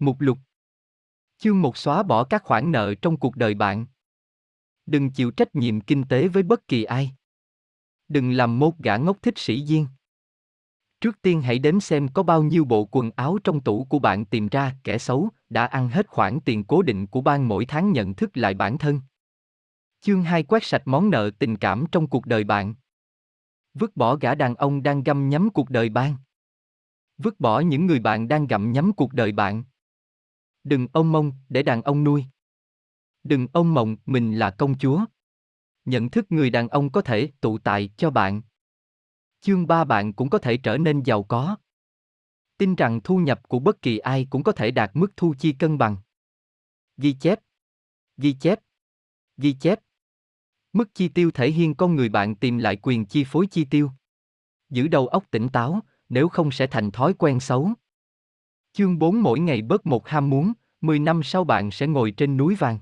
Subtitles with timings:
[0.00, 0.38] Mục lục
[1.38, 3.86] Chương một xóa bỏ các khoản nợ trong cuộc đời bạn.
[4.86, 7.10] Đừng chịu trách nhiệm kinh tế với bất kỳ ai.
[8.08, 9.86] Đừng làm một gã ngốc thích sĩ duyên
[11.00, 14.24] Trước tiên hãy đếm xem có bao nhiêu bộ quần áo trong tủ của bạn
[14.24, 17.92] tìm ra kẻ xấu đã ăn hết khoản tiền cố định của ban mỗi tháng
[17.92, 19.00] nhận thức lại bản thân.
[20.00, 22.74] Chương 2 quét sạch món nợ tình cảm trong cuộc đời bạn.
[23.74, 26.16] Vứt bỏ gã đàn ông đang găm nhắm cuộc đời bạn.
[27.18, 29.64] Vứt bỏ những người bạn đang gặm nhắm cuộc đời bạn.
[30.70, 32.24] Đừng ông mông để đàn ông nuôi.
[33.24, 35.04] Đừng ông mộng mình là công chúa.
[35.84, 38.42] Nhận thức người đàn ông có thể tụ tài cho bạn.
[39.40, 41.56] Chương ba bạn cũng có thể trở nên giàu có.
[42.58, 45.52] Tin rằng thu nhập của bất kỳ ai cũng có thể đạt mức thu chi
[45.52, 45.96] cân bằng.
[46.96, 47.40] Ghi chép.
[48.16, 48.60] Ghi chép.
[49.36, 49.80] Ghi chép.
[50.72, 53.90] Mức chi tiêu thể hiện con người bạn tìm lại quyền chi phối chi tiêu.
[54.68, 57.70] Giữ đầu óc tỉnh táo, nếu không sẽ thành thói quen xấu.
[58.72, 62.36] Chương 4 mỗi ngày bớt một ham muốn, 10 năm sau bạn sẽ ngồi trên
[62.36, 62.78] núi vàng.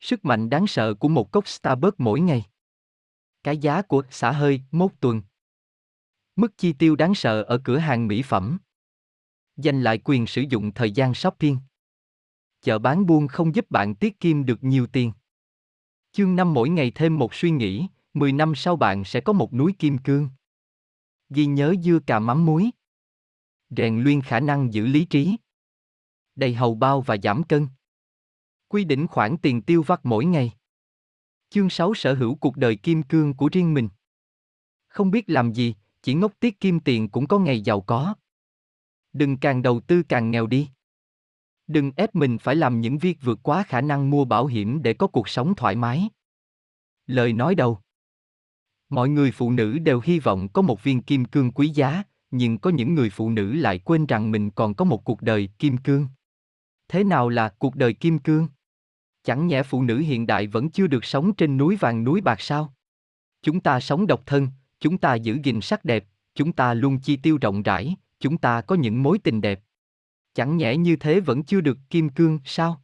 [0.00, 2.44] Sức mạnh đáng sợ của một cốc Starbucks mỗi ngày.
[3.42, 5.22] Cái giá của xả hơi, một tuần.
[6.36, 8.58] Mức chi tiêu đáng sợ ở cửa hàng mỹ phẩm.
[9.56, 11.58] Giành lại quyền sử dụng thời gian shopping.
[12.62, 15.12] Chợ bán buôn không giúp bạn tiết kiệm được nhiều tiền.
[16.12, 19.52] Chương 5 mỗi ngày thêm một suy nghĩ, 10 năm sau bạn sẽ có một
[19.52, 20.28] núi kim cương.
[21.30, 22.70] Ghi nhớ dưa cà mắm muối.
[23.70, 25.36] Rèn luyện khả năng giữ lý trí.
[26.36, 27.68] Đầy hầu bao và giảm cân.
[28.68, 30.52] Quy định khoản tiền tiêu vặt mỗi ngày.
[31.50, 33.88] Chương 6 sở hữu cuộc đời kim cương của riêng mình.
[34.88, 38.14] Không biết làm gì, chỉ ngốc tiết kim tiền cũng có ngày giàu có.
[39.12, 40.68] Đừng càng đầu tư càng nghèo đi.
[41.66, 44.94] Đừng ép mình phải làm những việc vượt quá khả năng mua bảo hiểm để
[44.94, 46.08] có cuộc sống thoải mái.
[47.06, 47.78] Lời nói đầu
[48.88, 52.58] Mọi người phụ nữ đều hy vọng có một viên kim cương quý giá, nhưng
[52.58, 55.76] có những người phụ nữ lại quên rằng mình còn có một cuộc đời kim
[55.76, 56.08] cương.
[56.92, 58.48] Thế nào là cuộc đời kim cương?
[59.24, 62.40] Chẳng nhẽ phụ nữ hiện đại vẫn chưa được sống trên núi vàng núi bạc
[62.40, 62.74] sao?
[63.42, 64.48] Chúng ta sống độc thân,
[64.80, 66.04] chúng ta giữ gìn sắc đẹp,
[66.34, 69.60] chúng ta luôn chi tiêu rộng rãi, chúng ta có những mối tình đẹp.
[70.34, 72.82] Chẳng nhẽ như thế vẫn chưa được kim cương sao?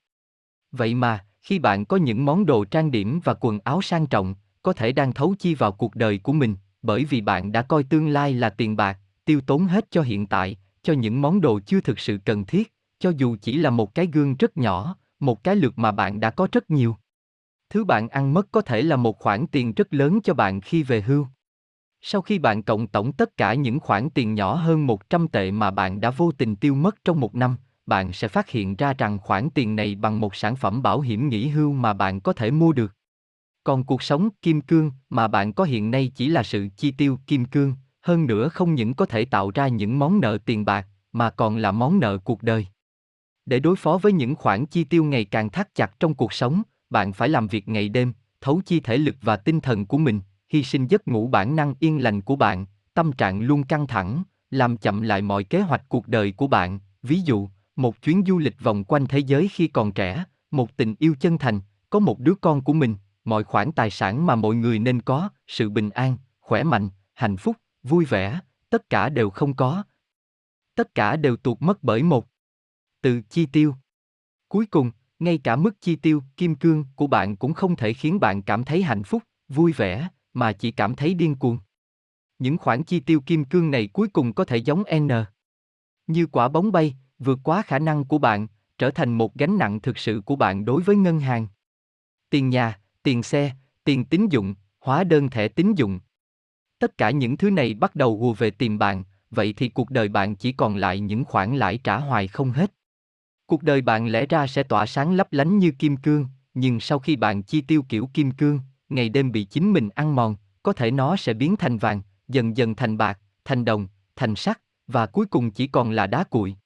[0.72, 4.34] Vậy mà, khi bạn có những món đồ trang điểm và quần áo sang trọng,
[4.62, 7.82] có thể đang thấu chi vào cuộc đời của mình, bởi vì bạn đã coi
[7.82, 11.60] tương lai là tiền bạc, tiêu tốn hết cho hiện tại, cho những món đồ
[11.66, 15.44] chưa thực sự cần thiết, cho dù chỉ là một cái gương rất nhỏ, một
[15.44, 16.96] cái lượt mà bạn đã có rất nhiều.
[17.70, 20.82] Thứ bạn ăn mất có thể là một khoản tiền rất lớn cho bạn khi
[20.82, 21.26] về hưu.
[22.00, 25.70] Sau khi bạn cộng tổng tất cả những khoản tiền nhỏ hơn 100 tệ mà
[25.70, 29.18] bạn đã vô tình tiêu mất trong một năm, bạn sẽ phát hiện ra rằng
[29.18, 32.50] khoản tiền này bằng một sản phẩm bảo hiểm nghỉ hưu mà bạn có thể
[32.50, 32.94] mua được.
[33.64, 37.18] Còn cuộc sống kim cương mà bạn có hiện nay chỉ là sự chi tiêu
[37.26, 40.86] kim cương, hơn nữa không những có thể tạo ra những món nợ tiền bạc,
[41.12, 42.66] mà còn là món nợ cuộc đời.
[43.48, 46.62] Để đối phó với những khoản chi tiêu ngày càng thắt chặt trong cuộc sống,
[46.90, 50.20] bạn phải làm việc ngày đêm, thấu chi thể lực và tinh thần của mình,
[50.48, 54.22] hy sinh giấc ngủ bản năng yên lành của bạn, tâm trạng luôn căng thẳng,
[54.50, 58.38] làm chậm lại mọi kế hoạch cuộc đời của bạn, ví dụ, một chuyến du
[58.38, 61.60] lịch vòng quanh thế giới khi còn trẻ, một tình yêu chân thành,
[61.90, 65.28] có một đứa con của mình, mọi khoản tài sản mà mọi người nên có,
[65.46, 69.82] sự bình an, khỏe mạnh, hạnh phúc, vui vẻ, tất cả đều không có.
[70.74, 72.26] Tất cả đều tuột mất bởi một
[73.00, 73.74] từ chi tiêu.
[74.48, 78.20] Cuối cùng, ngay cả mức chi tiêu kim cương của bạn cũng không thể khiến
[78.20, 81.58] bạn cảm thấy hạnh phúc, vui vẻ, mà chỉ cảm thấy điên cuồng.
[82.38, 85.08] Những khoản chi tiêu kim cương này cuối cùng có thể giống N.
[86.06, 88.46] Như quả bóng bay, vượt quá khả năng của bạn,
[88.78, 91.46] trở thành một gánh nặng thực sự của bạn đối với ngân hàng.
[92.30, 93.52] Tiền nhà, tiền xe,
[93.84, 96.00] tiền tín dụng, hóa đơn thẻ tín dụng.
[96.78, 100.08] Tất cả những thứ này bắt đầu ùa về tìm bạn, vậy thì cuộc đời
[100.08, 102.72] bạn chỉ còn lại những khoản lãi trả hoài không hết.
[103.48, 106.98] Cuộc đời bạn lẽ ra sẽ tỏa sáng lấp lánh như kim cương, nhưng sau
[106.98, 110.72] khi bạn chi tiêu kiểu kim cương, ngày đêm bị chính mình ăn mòn, có
[110.72, 115.06] thể nó sẽ biến thành vàng, dần dần thành bạc, thành đồng, thành sắt, và
[115.06, 116.56] cuối cùng chỉ còn là đá cuội.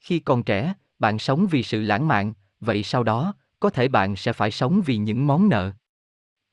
[0.00, 4.16] Khi còn trẻ, bạn sống vì sự lãng mạn, vậy sau đó, có thể bạn
[4.16, 5.72] sẽ phải sống vì những món nợ.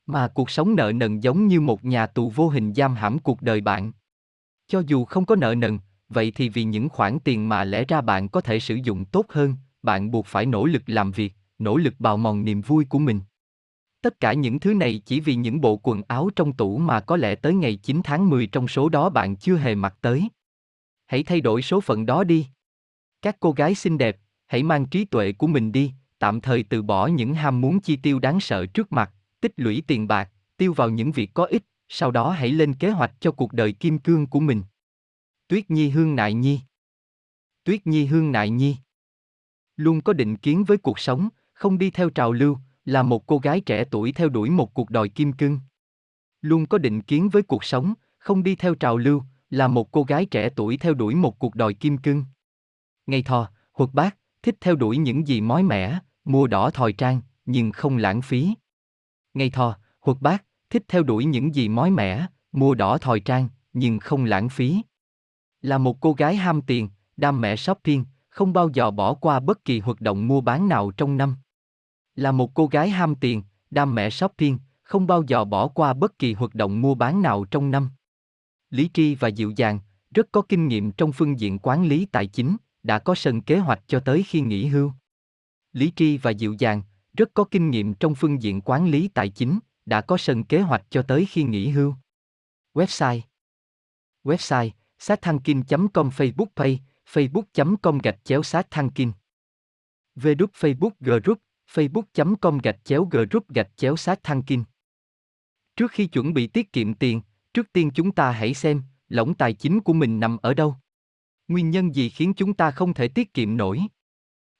[0.06, 3.42] Mà cuộc sống nợ nần giống như một nhà tù vô hình giam hãm cuộc
[3.42, 3.92] đời bạn.
[4.66, 8.00] Cho dù không có nợ nần, vậy thì vì những khoản tiền mà lẽ ra
[8.00, 11.76] bạn có thể sử dụng tốt hơn, bạn buộc phải nỗ lực làm việc, nỗ
[11.76, 13.20] lực bào mòn niềm vui của mình.
[14.02, 17.16] Tất cả những thứ này chỉ vì những bộ quần áo trong tủ mà có
[17.16, 20.28] lẽ tới ngày 9 tháng 10 trong số đó bạn chưa hề mặc tới.
[21.06, 22.46] Hãy thay đổi số phận đó đi.
[23.22, 26.82] Các cô gái xinh đẹp, hãy mang trí tuệ của mình đi, tạm thời từ
[26.82, 30.72] bỏ những ham muốn chi tiêu đáng sợ trước mặt, tích lũy tiền bạc, tiêu
[30.72, 33.98] vào những việc có ích, sau đó hãy lên kế hoạch cho cuộc đời kim
[33.98, 34.62] cương của mình.
[35.48, 36.60] Tuyết Nhi Hương Nại Nhi
[37.64, 38.76] Tuyết Nhi Hương Nại Nhi
[39.76, 43.38] Luôn có định kiến với cuộc sống, không đi theo trào lưu, là một cô
[43.38, 45.60] gái trẻ tuổi theo đuổi một cuộc đòi kim cương.
[46.40, 50.02] Luôn có định kiến với cuộc sống, không đi theo trào lưu, là một cô
[50.02, 52.24] gái trẻ tuổi theo đuổi một cuộc đòi kim cương.
[53.06, 57.20] Ngày thò, huật bát, thích theo đuổi những gì mới mẻ, mua đỏ thòi trang,
[57.46, 58.54] nhưng không lãng phí.
[59.34, 63.48] Ngày thò, huật bát, thích theo đuổi những gì mới mẻ, mua đỏ thòi trang,
[63.72, 64.82] nhưng không lãng phí.
[65.62, 69.64] Là một cô gái ham tiền, đam mẹ shopping, không bao giờ bỏ qua bất
[69.64, 71.36] kỳ hoạt động mua bán nào trong năm.
[72.14, 76.18] Là một cô gái ham tiền, đam mẹ shopping, không bao giờ bỏ qua bất
[76.18, 77.90] kỳ hoạt động mua bán nào trong năm.
[78.70, 82.26] Lý tri và dịu dàng, rất có kinh nghiệm trong phương diện quản lý tài
[82.26, 84.92] chính, đã có sân kế hoạch cho tới khi nghỉ hưu.
[85.72, 86.82] Lý tri và dịu dàng,
[87.16, 90.60] rất có kinh nghiệm trong phương diện quản lý tài chính, đã có sân kế
[90.60, 91.94] hoạch cho tới khi nghỉ hưu.
[92.74, 93.20] Website
[94.24, 95.38] Website sát thăng
[95.94, 96.76] com Facebook page
[97.12, 99.12] facebook.com gạch chéo sát thăng kinh
[100.14, 101.38] Vđúp Facebook group
[101.74, 104.64] facebook.com gạch chéo group gạch chéo sát thăng kinh
[105.76, 107.20] Trước khi chuẩn bị tiết kiệm tiền,
[107.54, 110.76] trước tiên chúng ta hãy xem, lỏng tài chính của mình nằm ở đâu.
[111.48, 113.82] Nguyên nhân gì khiến chúng ta không thể tiết kiệm nổi?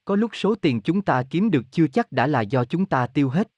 [0.05, 3.07] Có lúc số tiền chúng ta kiếm được chưa chắc đã là do chúng ta
[3.07, 3.51] tiêu hết.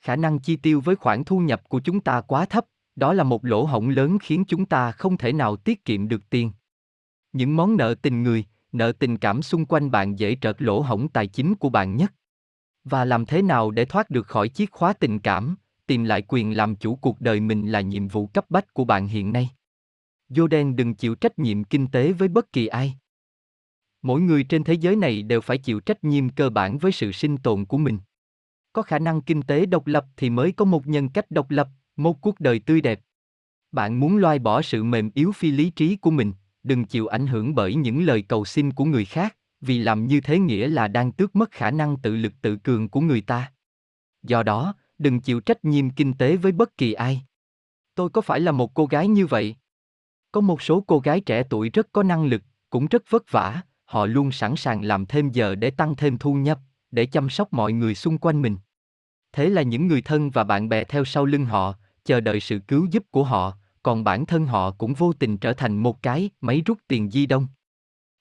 [0.00, 2.66] Khả năng chi tiêu với khoản thu nhập của chúng ta quá thấp,
[2.98, 6.30] đó là một lỗ hổng lớn khiến chúng ta không thể nào tiết kiệm được
[6.30, 6.52] tiền.
[7.32, 11.08] Những món nợ tình người, nợ tình cảm xung quanh bạn dễ trợt lỗ hổng
[11.08, 12.14] tài chính của bạn nhất.
[12.84, 15.56] Và làm thế nào để thoát được khỏi chiếc khóa tình cảm,
[15.86, 19.06] tìm lại quyền làm chủ cuộc đời mình là nhiệm vụ cấp bách của bạn
[19.06, 19.50] hiện nay.
[20.30, 22.94] Jordan đừng chịu trách nhiệm kinh tế với bất kỳ ai.
[24.02, 27.12] Mỗi người trên thế giới này đều phải chịu trách nhiệm cơ bản với sự
[27.12, 27.98] sinh tồn của mình.
[28.72, 31.68] Có khả năng kinh tế độc lập thì mới có một nhân cách độc lập,
[31.98, 33.00] một cuộc đời tươi đẹp.
[33.72, 37.26] Bạn muốn loai bỏ sự mềm yếu phi lý trí của mình, đừng chịu ảnh
[37.26, 40.88] hưởng bởi những lời cầu xin của người khác, vì làm như thế nghĩa là
[40.88, 43.52] đang tước mất khả năng tự lực tự cường của người ta.
[44.22, 47.22] Do đó, đừng chịu trách nhiệm kinh tế với bất kỳ ai.
[47.94, 49.56] Tôi có phải là một cô gái như vậy?
[50.32, 53.62] Có một số cô gái trẻ tuổi rất có năng lực, cũng rất vất vả,
[53.84, 56.58] họ luôn sẵn sàng làm thêm giờ để tăng thêm thu nhập,
[56.90, 58.56] để chăm sóc mọi người xung quanh mình.
[59.32, 61.74] Thế là những người thân và bạn bè theo sau lưng họ,
[62.08, 63.52] chờ đợi sự cứu giúp của họ,
[63.82, 67.26] còn bản thân họ cũng vô tình trở thành một cái máy rút tiền di
[67.26, 67.46] động.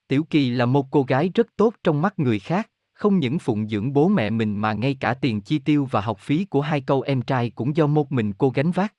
[0.08, 3.70] Tiểu Kỳ là một cô gái rất tốt trong mắt người khác, không những phụng
[3.70, 6.82] dưỡng bố mẹ mình mà ngay cả tiền chi tiêu và học phí của hai
[6.82, 8.94] câu em trai cũng do một mình cô gánh vác.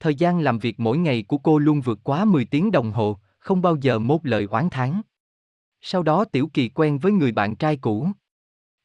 [0.00, 3.18] Thời gian làm việc mỗi ngày của cô luôn vượt quá 10 tiếng đồng hồ,
[3.38, 5.02] không bao giờ một lời oán tháng.
[5.80, 8.08] Sau đó Tiểu Kỳ quen với người bạn trai cũ.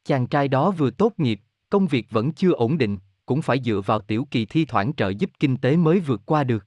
[0.04, 1.40] Chàng trai đó vừa tốt nghiệp,
[1.70, 2.98] công việc vẫn chưa ổn định,
[3.30, 6.44] cũng phải dựa vào Tiểu Kỳ thi thoảng trợ giúp kinh tế mới vượt qua
[6.44, 6.66] được.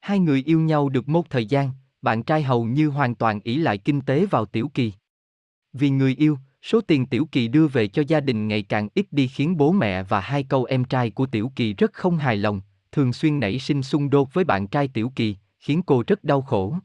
[0.00, 1.70] Hai người yêu nhau được một thời gian,
[2.02, 4.92] bạn trai hầu như hoàn toàn ỷ lại kinh tế vào Tiểu Kỳ.
[5.72, 9.06] Vì người yêu, số tiền Tiểu Kỳ đưa về cho gia đình ngày càng ít
[9.10, 12.36] đi khiến bố mẹ và hai câu em trai của Tiểu Kỳ rất không hài
[12.36, 12.60] lòng,
[12.92, 16.42] thường xuyên nảy sinh xung đột với bạn trai Tiểu Kỳ, khiến cô rất đau
[16.42, 16.76] khổ.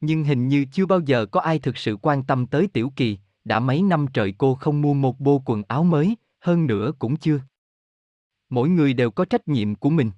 [0.00, 3.18] Nhưng hình như chưa bao giờ có ai thực sự quan tâm tới Tiểu Kỳ,
[3.44, 7.16] đã mấy năm trời cô không mua một bộ quần áo mới, hơn nữa cũng
[7.16, 7.40] chưa.
[8.50, 10.10] Mỗi người đều có trách nhiệm của mình.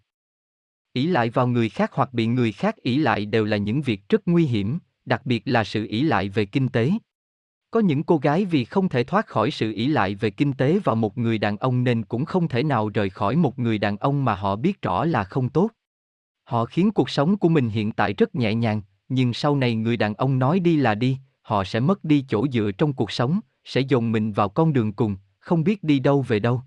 [0.92, 4.08] Ỷ lại vào người khác hoặc bị người khác ỷ lại đều là những việc
[4.08, 6.90] rất nguy hiểm, đặc biệt là sự ỷ lại về kinh tế.
[7.70, 10.78] Có những cô gái vì không thể thoát khỏi sự ỷ lại về kinh tế
[10.78, 13.96] vào một người đàn ông nên cũng không thể nào rời khỏi một người đàn
[13.96, 15.70] ông mà họ biết rõ là không tốt.
[16.44, 19.96] Họ khiến cuộc sống của mình hiện tại rất nhẹ nhàng, nhưng sau này người
[19.96, 23.40] đàn ông nói đi là đi, họ sẽ mất đi chỗ dựa trong cuộc sống,
[23.64, 26.62] sẽ dồn mình vào con đường cùng, không biết đi đâu về đâu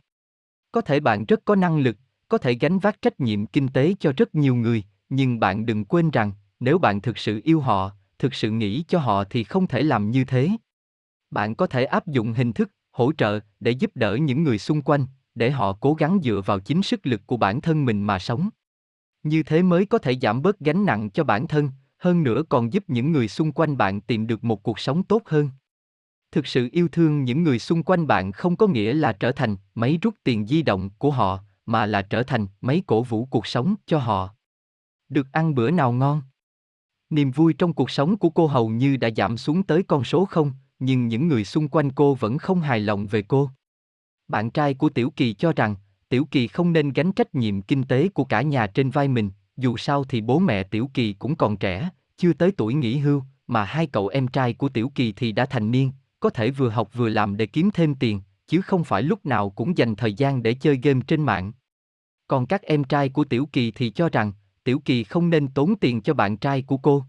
[0.73, 1.97] có thể bạn rất có năng lực,
[2.29, 5.85] có thể gánh vác trách nhiệm kinh tế cho rất nhiều người, nhưng bạn đừng
[5.85, 9.67] quên rằng, nếu bạn thực sự yêu họ, thực sự nghĩ cho họ thì không
[9.67, 10.49] thể làm như thế.
[11.31, 14.81] Bạn có thể áp dụng hình thức hỗ trợ để giúp đỡ những người xung
[14.81, 18.19] quanh, để họ cố gắng dựa vào chính sức lực của bản thân mình mà
[18.19, 18.49] sống.
[19.23, 22.73] Như thế mới có thể giảm bớt gánh nặng cho bản thân, hơn nữa còn
[22.73, 25.49] giúp những người xung quanh bạn tìm được một cuộc sống tốt hơn
[26.33, 29.55] thực sự yêu thương những người xung quanh bạn không có nghĩa là trở thành
[29.75, 33.47] máy rút tiền di động của họ mà là trở thành máy cổ vũ cuộc
[33.47, 34.35] sống cho họ.
[35.09, 36.21] Được ăn bữa nào ngon.
[37.09, 40.25] Niềm vui trong cuộc sống của cô hầu như đã giảm xuống tới con số
[40.25, 43.49] không, nhưng những người xung quanh cô vẫn không hài lòng về cô.
[44.27, 45.75] Bạn trai của Tiểu Kỳ cho rằng,
[46.09, 49.31] Tiểu Kỳ không nên gánh trách nhiệm kinh tế của cả nhà trên vai mình,
[49.57, 53.23] dù sao thì bố mẹ Tiểu Kỳ cũng còn trẻ, chưa tới tuổi nghỉ hưu,
[53.47, 55.91] mà hai cậu em trai của Tiểu Kỳ thì đã thành niên,
[56.23, 59.49] có thể vừa học vừa làm để kiếm thêm tiền, chứ không phải lúc nào
[59.49, 61.51] cũng dành thời gian để chơi game trên mạng.
[62.27, 64.31] Còn các em trai của Tiểu Kỳ thì cho rằng,
[64.63, 67.03] Tiểu Kỳ không nên tốn tiền cho bạn trai của cô.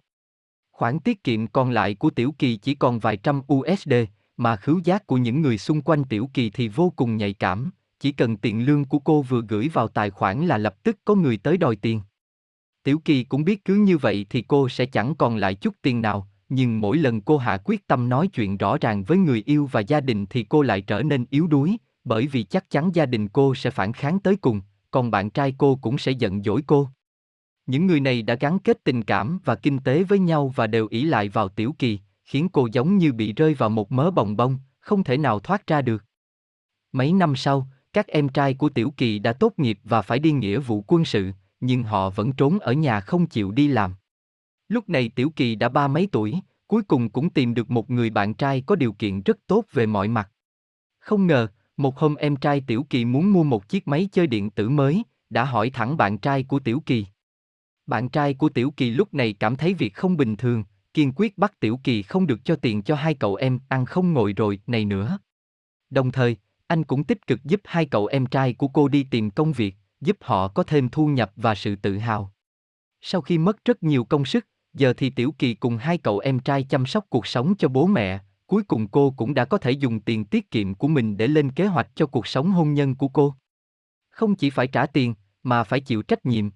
[0.73, 3.93] Khoản tiết kiệm còn lại của Tiểu Kỳ chỉ còn vài trăm USD,
[4.37, 7.71] mà khứu giác của những người xung quanh Tiểu Kỳ thì vô cùng nhạy cảm,
[8.01, 11.15] chỉ cần tiền lương của cô vừa gửi vào tài khoản là lập tức có
[11.15, 12.01] người tới đòi tiền.
[12.83, 16.03] Tiểu Kỳ cũng biết cứ như vậy thì cô sẽ chẳng còn lại chút tiền
[16.03, 19.69] nào, nhưng mỗi lần cô hạ quyết tâm nói chuyện rõ ràng với người yêu
[19.73, 23.07] và gia đình thì cô lại trở nên yếu đuối, bởi vì chắc chắn gia
[23.07, 26.63] đình cô sẽ phản kháng tới cùng, còn bạn trai cô cũng sẽ giận dỗi
[26.67, 26.89] cô.
[27.67, 30.87] Những người này đã gắn kết tình cảm và kinh tế với nhau và đều
[30.91, 34.37] ỷ lại vào Tiểu Kỳ, khiến cô giống như bị rơi vào một mớ bồng
[34.37, 36.05] bông, không thể nào thoát ra được.
[36.93, 40.33] Mấy năm sau, các em trai của Tiểu Kỳ đã tốt nghiệp và phải đi
[40.33, 41.31] nghĩa vụ quân sự,
[41.61, 43.95] nhưng họ vẫn trốn ở nhà không chịu đi làm.
[44.69, 46.35] Lúc này Tiểu Kỳ đã ba mấy tuổi,
[46.67, 49.87] cuối cùng cũng tìm được một người bạn trai có điều kiện rất tốt về
[49.87, 50.31] mọi mặt.
[50.99, 54.51] Không ngờ, một hôm em trai Tiểu Kỳ muốn mua một chiếc máy chơi điện
[54.51, 57.07] tử mới, đã hỏi thẳng bạn trai của Tiểu Kỳ.
[57.87, 61.39] Bạn trai của Tiểu Kỳ lúc này cảm thấy việc không bình thường, kiên quyết
[61.39, 64.61] bắt Tiểu Kỳ không được cho tiền cho hai cậu em ăn không ngồi rồi
[64.67, 65.19] này nữa.
[65.91, 69.31] Đồng thời, anh cũng tích cực giúp hai cậu em trai của cô đi tìm
[69.31, 72.33] công việc, giúp họ có thêm thu nhập và sự tự hào.
[73.01, 76.39] Sau khi mất rất nhiều công sức, giờ thì Tiểu Kỳ cùng hai cậu em
[76.39, 79.71] trai chăm sóc cuộc sống cho bố mẹ, cuối cùng cô cũng đã có thể
[79.71, 82.95] dùng tiền tiết kiệm của mình để lên kế hoạch cho cuộc sống hôn nhân
[82.95, 83.35] của cô.
[84.11, 86.51] Không chỉ phải trả tiền, mà phải chịu trách nhiệm.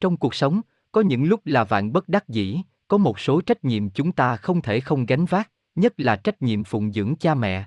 [0.00, 0.60] Trong cuộc sống,
[0.92, 4.36] có những lúc là vạn bất đắc dĩ, có một số trách nhiệm chúng ta
[4.36, 7.64] không thể không gánh vác, nhất là trách nhiệm phụng dưỡng cha mẹ.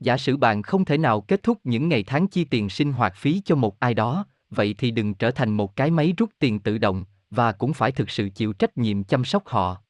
[0.00, 3.14] Giả sử bạn không thể nào kết thúc những ngày tháng chi tiền sinh hoạt
[3.16, 6.58] phí cho một ai đó, vậy thì đừng trở thành một cái máy rút tiền
[6.60, 9.82] tự động, và cũng phải thực sự chịu trách nhiệm chăm sóc họ.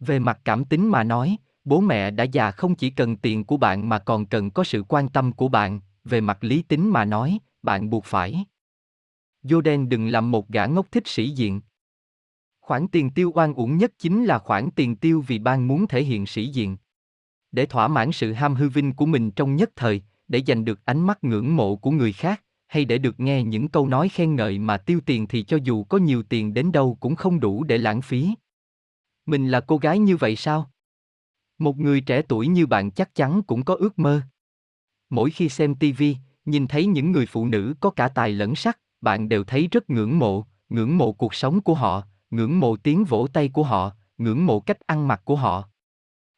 [0.00, 3.56] Về mặt cảm tính mà nói, bố mẹ đã già không chỉ cần tiền của
[3.56, 7.04] bạn mà còn cần có sự quan tâm của bạn, về mặt lý tính mà
[7.04, 8.44] nói, bạn buộc phải.
[9.44, 11.60] Jordan đừng làm một gã ngốc thích sĩ diện.
[12.60, 16.02] Khoản tiền tiêu oan uổng nhất chính là khoản tiền tiêu vì ban muốn thể
[16.04, 16.76] hiện sĩ diện.
[17.52, 20.84] Để thỏa mãn sự ham hư vinh của mình trong nhất thời, để giành được
[20.84, 24.36] ánh mắt ngưỡng mộ của người khác, hay để được nghe những câu nói khen
[24.36, 27.64] ngợi mà tiêu tiền thì cho dù có nhiều tiền đến đâu cũng không đủ
[27.64, 28.34] để lãng phí.
[29.26, 30.70] Mình là cô gái như vậy sao?
[31.58, 34.20] Một người trẻ tuổi như bạn chắc chắn cũng có ước mơ.
[35.10, 36.02] Mỗi khi xem TV,
[36.44, 39.90] nhìn thấy những người phụ nữ có cả tài lẫn sắc, bạn đều thấy rất
[39.90, 43.92] ngưỡng mộ, ngưỡng mộ cuộc sống của họ, ngưỡng mộ tiếng vỗ tay của họ,
[44.18, 45.68] ngưỡng mộ cách ăn mặc của họ.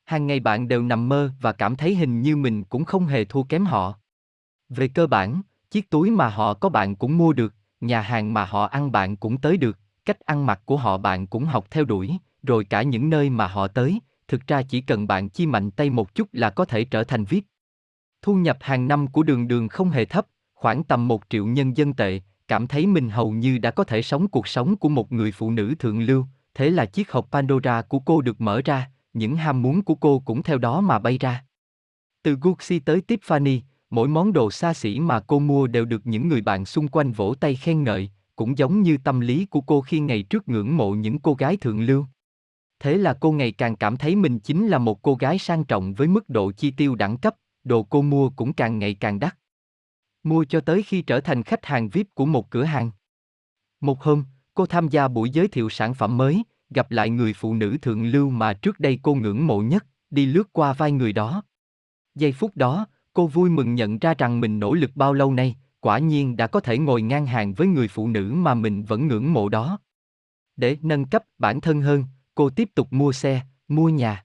[0.05, 3.25] Hàng ngày bạn đều nằm mơ và cảm thấy hình như mình cũng không hề
[3.25, 3.99] thua kém họ.
[4.69, 8.45] Về cơ bản, chiếc túi mà họ có bạn cũng mua được, nhà hàng mà
[8.45, 11.85] họ ăn bạn cũng tới được, cách ăn mặc của họ bạn cũng học theo
[11.85, 15.71] đuổi, rồi cả những nơi mà họ tới, thực ra chỉ cần bạn chi mạnh
[15.71, 17.45] tay một chút là có thể trở thành VIP.
[18.23, 21.77] Thu nhập hàng năm của đường đường không hề thấp, khoảng tầm một triệu nhân
[21.77, 25.13] dân tệ, cảm thấy mình hầu như đã có thể sống cuộc sống của một
[25.13, 28.91] người phụ nữ thượng lưu, thế là chiếc hộp Pandora của cô được mở ra,
[29.13, 31.45] những ham muốn của cô cũng theo đó mà bay ra.
[32.23, 36.29] Từ Gucci tới Tiffany, mỗi món đồ xa xỉ mà cô mua đều được những
[36.29, 39.81] người bạn xung quanh vỗ tay khen ngợi, cũng giống như tâm lý của cô
[39.81, 42.07] khi ngày trước ngưỡng mộ những cô gái thượng lưu.
[42.81, 45.95] Thế là cô ngày càng cảm thấy mình chính là một cô gái sang trọng
[45.95, 49.37] với mức độ chi tiêu đẳng cấp, đồ cô mua cũng càng ngày càng đắt.
[50.23, 52.91] Mua cho tới khi trở thành khách hàng VIP của một cửa hàng.
[53.81, 57.55] Một hôm, cô tham gia buổi giới thiệu sản phẩm mới, gặp lại người phụ
[57.55, 61.13] nữ thượng lưu mà trước đây cô ngưỡng mộ nhất, đi lướt qua vai người
[61.13, 61.43] đó.
[62.15, 65.57] Giây phút đó, cô vui mừng nhận ra rằng mình nỗ lực bao lâu nay,
[65.81, 69.09] quả nhiên đã có thể ngồi ngang hàng với người phụ nữ mà mình vẫn
[69.09, 69.79] ngưỡng mộ đó.
[70.57, 74.25] Để nâng cấp bản thân hơn, cô tiếp tục mua xe, mua nhà.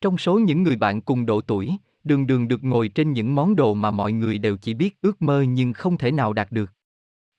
[0.00, 3.56] Trong số những người bạn cùng độ tuổi, đường đường được ngồi trên những món
[3.56, 6.72] đồ mà mọi người đều chỉ biết ước mơ nhưng không thể nào đạt được.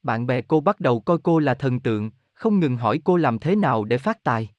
[0.04, 3.40] Bạn bè cô bắt đầu coi cô là thần tượng, không ngừng hỏi cô làm
[3.40, 4.50] thế nào để phát tài.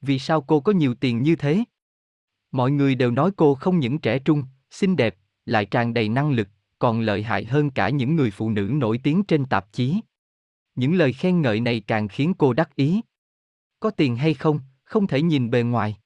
[0.00, 1.64] Vì sao cô có nhiều tiền như thế?
[2.52, 5.16] Mọi người đều nói cô không những trẻ trung, xinh đẹp,
[5.48, 9.00] lại tràn đầy năng lực, còn lợi hại hơn cả những người phụ nữ nổi
[9.02, 10.00] tiếng trên tạp chí.
[10.74, 13.00] Những lời khen ngợi này càng khiến cô đắc ý.
[13.80, 15.96] Có tiền hay không, không thể nhìn bề ngoài.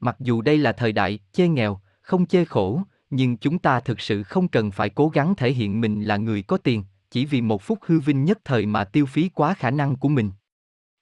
[0.00, 4.00] Mặc dù đây là thời đại chê nghèo, không chê khổ, nhưng chúng ta thực
[4.00, 7.40] sự không cần phải cố gắng thể hiện mình là người có tiền, chỉ vì
[7.40, 10.30] một phút hư vinh nhất thời mà tiêu phí quá khả năng của mình.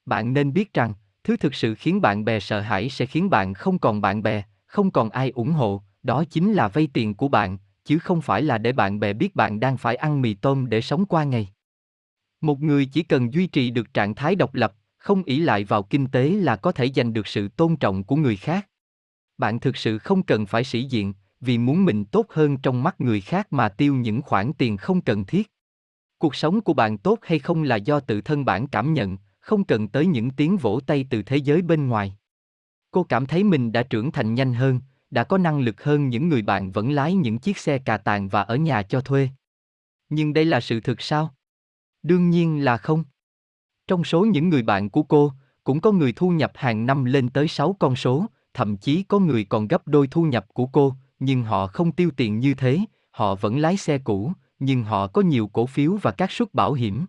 [0.06, 3.54] Bạn nên biết rằng, thứ thực sự khiến bạn bè sợ hãi sẽ khiến bạn
[3.54, 7.28] không còn bạn bè, không còn ai ủng hộ, đó chính là vay tiền của
[7.28, 10.68] bạn, chứ không phải là để bạn bè biết bạn đang phải ăn mì tôm
[10.68, 11.48] để sống qua ngày.
[12.40, 15.82] Một người chỉ cần duy trì được trạng thái độc lập, không ỷ lại vào
[15.82, 18.68] kinh tế là có thể giành được sự tôn trọng của người khác.
[19.38, 23.00] Bạn thực sự không cần phải sĩ diện, vì muốn mình tốt hơn trong mắt
[23.00, 25.52] người khác mà tiêu những khoản tiền không cần thiết.
[26.18, 29.64] Cuộc sống của bạn tốt hay không là do tự thân bạn cảm nhận, không
[29.64, 32.16] cần tới những tiếng vỗ tay từ thế giới bên ngoài.
[32.90, 36.28] Cô cảm thấy mình đã trưởng thành nhanh hơn, đã có năng lực hơn những
[36.28, 39.28] người bạn vẫn lái những chiếc xe cà tàng và ở nhà cho thuê.
[40.08, 41.34] Nhưng đây là sự thực sao?
[42.02, 43.04] Đương nhiên là không.
[43.86, 45.32] Trong số những người bạn của cô,
[45.64, 49.18] cũng có người thu nhập hàng năm lên tới 6 con số, thậm chí có
[49.18, 52.80] người còn gấp đôi thu nhập của cô, nhưng họ không tiêu tiền như thế,
[53.10, 56.72] họ vẫn lái xe cũ, nhưng họ có nhiều cổ phiếu và các suất bảo
[56.72, 57.06] hiểm.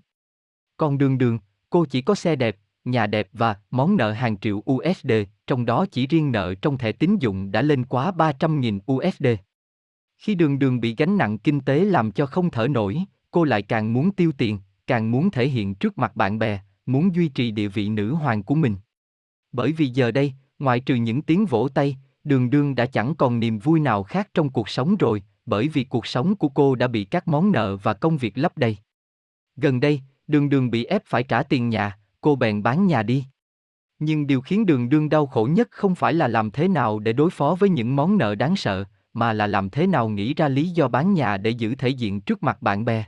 [0.78, 1.40] Còn đường đường,
[1.70, 5.12] cô chỉ có xe đẹp, nhà đẹp và món nợ hàng triệu USD,
[5.50, 9.28] trong đó chỉ riêng nợ trong thẻ tín dụng đã lên quá 300.000 USD.
[10.18, 13.62] Khi đường đường bị gánh nặng kinh tế làm cho không thở nổi, cô lại
[13.62, 17.52] càng muốn tiêu tiền, càng muốn thể hiện trước mặt bạn bè, muốn duy trì
[17.52, 18.76] địa vị nữ hoàng của mình.
[19.52, 23.40] Bởi vì giờ đây, ngoại trừ những tiếng vỗ tay, đường đương đã chẳng còn
[23.40, 26.88] niềm vui nào khác trong cuộc sống rồi, bởi vì cuộc sống của cô đã
[26.88, 28.78] bị các món nợ và công việc lấp đầy.
[29.56, 33.26] Gần đây, đường đường bị ép phải trả tiền nhà, cô bèn bán nhà đi.
[34.00, 37.14] Nhưng điều khiến đường đương đau khổ nhất không phải là làm thế nào để
[37.14, 40.48] đối phó với những món nợ đáng sợ, mà là làm thế nào nghĩ ra
[40.48, 43.06] lý do bán nhà để giữ thể diện trước mặt bạn bè.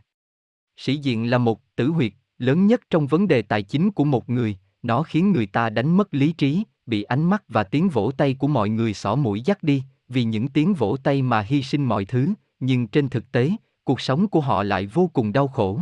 [0.77, 4.29] Sĩ diện là một tử huyệt lớn nhất trong vấn đề tài chính của một
[4.29, 8.11] người, nó khiến người ta đánh mất lý trí, bị ánh mắt và tiếng vỗ
[8.17, 11.63] tay của mọi người xỏ mũi dắt đi, vì những tiếng vỗ tay mà hy
[11.63, 12.27] sinh mọi thứ,
[12.59, 13.51] nhưng trên thực tế,
[13.83, 15.79] cuộc sống của họ lại vô cùng đau khổ.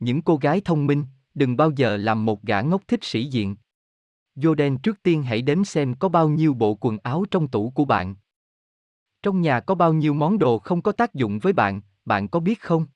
[0.00, 3.56] Những cô gái thông minh, đừng bao giờ làm một gã ngốc thích sĩ diện.
[4.36, 7.84] Jordan trước tiên hãy đếm xem có bao nhiêu bộ quần áo trong tủ của
[7.84, 8.14] bạn.
[9.22, 12.40] Trong nhà có bao nhiêu món đồ không có tác dụng với bạn, bạn có
[12.40, 12.86] biết không?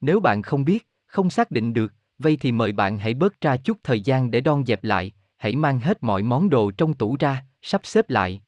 [0.00, 3.56] Nếu bạn không biết, không xác định được, vậy thì mời bạn hãy bớt ra
[3.56, 7.16] chút thời gian để đon dẹp lại, hãy mang hết mọi món đồ trong tủ
[7.20, 8.42] ra, sắp xếp lại.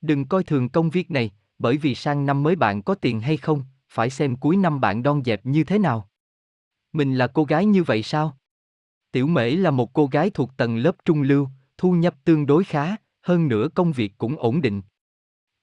[0.00, 3.36] Đừng coi thường công việc này, bởi vì sang năm mới bạn có tiền hay
[3.36, 6.08] không, phải xem cuối năm bạn đon dẹp như thế nào.
[6.92, 8.38] Mình là cô gái như vậy sao?
[9.16, 12.64] Tiểu Mễ là một cô gái thuộc tầng lớp trung lưu, thu nhập tương đối
[12.64, 14.82] khá, hơn nữa công việc cũng ổn định.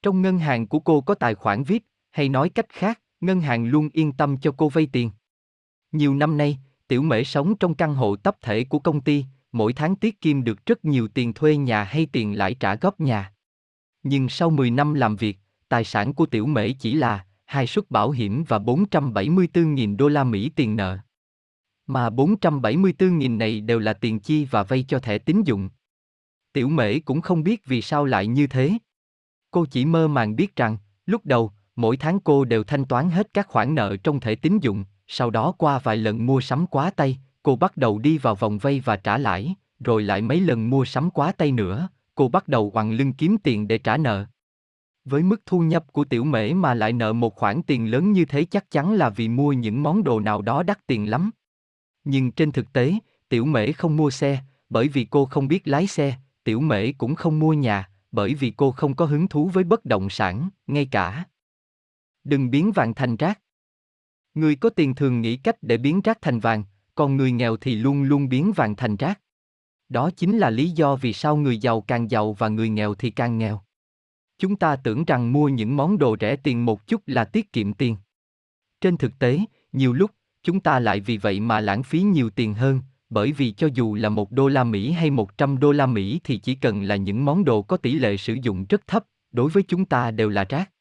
[0.01, 3.65] Trong ngân hàng của cô có tài khoản VIP, hay nói cách khác, ngân hàng
[3.65, 5.11] luôn yên tâm cho cô vay tiền.
[5.91, 9.73] Nhiều năm nay, Tiểu Mễ sống trong căn hộ tập thể của công ty, mỗi
[9.73, 13.33] tháng tiết kiệm được rất nhiều tiền thuê nhà hay tiền lãi trả góp nhà.
[14.03, 15.37] Nhưng sau 10 năm làm việc,
[15.69, 20.23] tài sản của Tiểu Mễ chỉ là hai suất bảo hiểm và 474.000 đô la
[20.23, 20.97] Mỹ tiền nợ.
[21.87, 25.69] Mà 474.000 này đều là tiền chi và vay cho thẻ tín dụng.
[26.53, 28.71] Tiểu Mễ cũng không biết vì sao lại như thế.
[29.51, 33.33] Cô chỉ mơ màng biết rằng, lúc đầu, mỗi tháng cô đều thanh toán hết
[33.33, 36.89] các khoản nợ trong thẻ tín dụng, sau đó qua vài lần mua sắm quá
[36.89, 40.69] tay, cô bắt đầu đi vào vòng vay và trả lãi, rồi lại mấy lần
[40.69, 44.25] mua sắm quá tay nữa, cô bắt đầu quằn lưng kiếm tiền để trả nợ.
[45.05, 48.25] Với mức thu nhập của tiểu mễ mà lại nợ một khoản tiền lớn như
[48.25, 51.31] thế chắc chắn là vì mua những món đồ nào đó đắt tiền lắm.
[52.03, 52.93] Nhưng trên thực tế,
[53.29, 57.15] tiểu mễ không mua xe, bởi vì cô không biết lái xe, tiểu mễ cũng
[57.15, 60.87] không mua nhà, bởi vì cô không có hứng thú với bất động sản, ngay
[60.91, 61.23] cả.
[62.23, 63.39] Đừng biến vàng thành rác.
[64.33, 66.63] Người có tiền thường nghĩ cách để biến rác thành vàng,
[66.95, 69.19] còn người nghèo thì luôn luôn biến vàng thành rác.
[69.89, 73.09] Đó chính là lý do vì sao người giàu càng giàu và người nghèo thì
[73.09, 73.61] càng nghèo.
[74.37, 77.73] Chúng ta tưởng rằng mua những món đồ rẻ tiền một chút là tiết kiệm
[77.73, 77.97] tiền.
[78.81, 79.39] Trên thực tế,
[79.71, 80.11] nhiều lúc,
[80.43, 83.95] chúng ta lại vì vậy mà lãng phí nhiều tiền hơn, bởi vì cho dù
[83.95, 86.95] là một đô la Mỹ hay một trăm đô la Mỹ thì chỉ cần là
[86.95, 90.29] những món đồ có tỷ lệ sử dụng rất thấp, đối với chúng ta đều
[90.29, 90.71] là rác.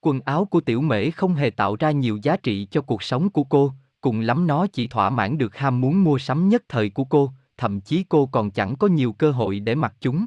[0.00, 3.30] Quần áo của tiểu mễ không hề tạo ra nhiều giá trị cho cuộc sống
[3.30, 6.90] của cô, cùng lắm nó chỉ thỏa mãn được ham muốn mua sắm nhất thời
[6.90, 10.26] của cô, thậm chí cô còn chẳng có nhiều cơ hội để mặc chúng.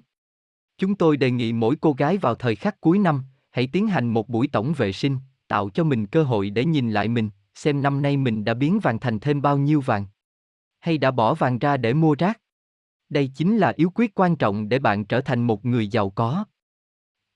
[0.78, 4.08] Chúng tôi đề nghị mỗi cô gái vào thời khắc cuối năm, hãy tiến hành
[4.08, 7.82] một buổi tổng vệ sinh, tạo cho mình cơ hội để nhìn lại mình, xem
[7.82, 10.06] năm nay mình đã biến vàng thành thêm bao nhiêu vàng.
[10.80, 12.40] Hay đã bỏ vàng ra để mua rác.
[13.10, 16.46] Đây chính là yếu quyết quan trọng để bạn trở thành một người giàu có.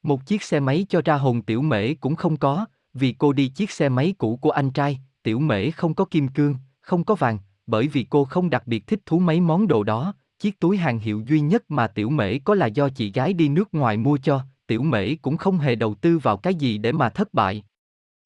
[0.03, 3.47] Một chiếc xe máy cho ra hồn tiểu mễ cũng không có, vì cô đi
[3.47, 7.15] chiếc xe máy cũ của anh trai, tiểu mễ không có kim cương, không có
[7.15, 10.77] vàng, bởi vì cô không đặc biệt thích thú mấy món đồ đó, chiếc túi
[10.77, 13.97] hàng hiệu duy nhất mà tiểu mễ có là do chị gái đi nước ngoài
[13.97, 17.33] mua cho, tiểu mễ cũng không hề đầu tư vào cái gì để mà thất
[17.33, 17.63] bại.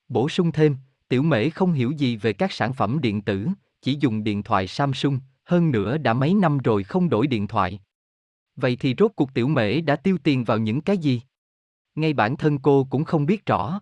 [0.08, 0.78] Bổ sung thêm,
[1.08, 3.48] tiểu mễ không hiểu gì về các sản phẩm điện tử,
[3.82, 7.80] chỉ dùng điện thoại Samsung, hơn nữa đã mấy năm rồi không đổi điện thoại.
[8.56, 11.22] Vậy thì rốt cuộc tiểu mễ đã tiêu tiền vào những cái gì?
[11.96, 13.82] Ngay bản thân cô cũng không biết rõ.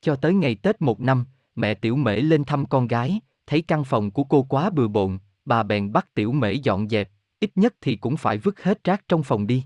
[0.00, 3.84] Cho tới ngày Tết một năm, mẹ tiểu mễ lên thăm con gái, thấy căn
[3.84, 7.74] phòng của cô quá bừa bộn, bà bèn bắt tiểu mễ dọn dẹp, ít nhất
[7.80, 9.64] thì cũng phải vứt hết rác trong phòng đi.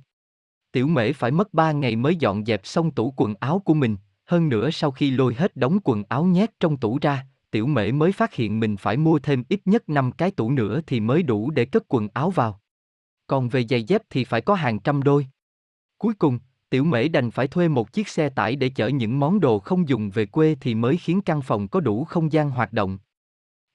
[0.72, 3.96] Tiểu mễ phải mất ba ngày mới dọn dẹp xong tủ quần áo của mình,
[4.30, 7.92] hơn nữa sau khi lôi hết đống quần áo nhét trong tủ ra, tiểu mễ
[7.92, 11.22] mới phát hiện mình phải mua thêm ít nhất 5 cái tủ nữa thì mới
[11.22, 12.60] đủ để cất quần áo vào.
[13.26, 15.26] Còn về giày dép thì phải có hàng trăm đôi.
[15.98, 16.38] Cuối cùng,
[16.70, 19.88] Tiểu Mễ đành phải thuê một chiếc xe tải để chở những món đồ không
[19.88, 22.98] dùng về quê thì mới khiến căn phòng có đủ không gian hoạt động.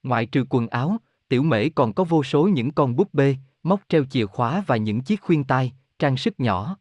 [0.04, 3.82] Ngoại trừ quần áo, Tiểu Mễ còn có vô số những con búp bê, móc
[3.90, 6.78] treo chìa khóa và những chiếc khuyên tai, trang sức nhỏ.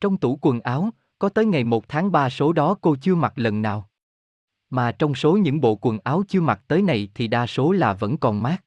[0.00, 0.90] Trong tủ quần áo,
[1.24, 3.88] có tới ngày 1 tháng 3 số đó cô chưa mặc lần nào.
[4.70, 7.92] Mà trong số những bộ quần áo chưa mặc tới này thì đa số là
[7.92, 8.64] vẫn còn mát.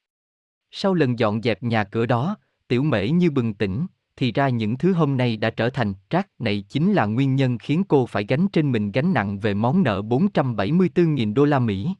[0.71, 4.77] Sau lần dọn dẹp nhà cửa đó, tiểu mễ như bừng tỉnh, thì ra những
[4.77, 8.25] thứ hôm nay đã trở thành rác này chính là nguyên nhân khiến cô phải
[8.25, 11.93] gánh trên mình gánh nặng về món nợ 474.000 đô la Mỹ.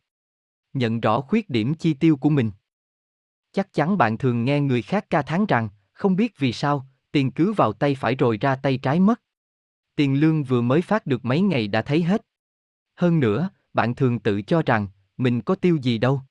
[0.73, 2.51] Nhận rõ khuyết điểm chi tiêu của mình.
[3.51, 7.31] Chắc chắn bạn thường nghe người khác ca thán rằng, không biết vì sao, tiền
[7.31, 9.21] cứ vào tay phải rồi ra tay trái mất.
[9.97, 12.21] Tiền lương vừa mới phát được mấy ngày đã thấy hết.
[12.95, 16.21] Hơn nữa, bạn thường tự cho rằng, mình có tiêu gì đâu.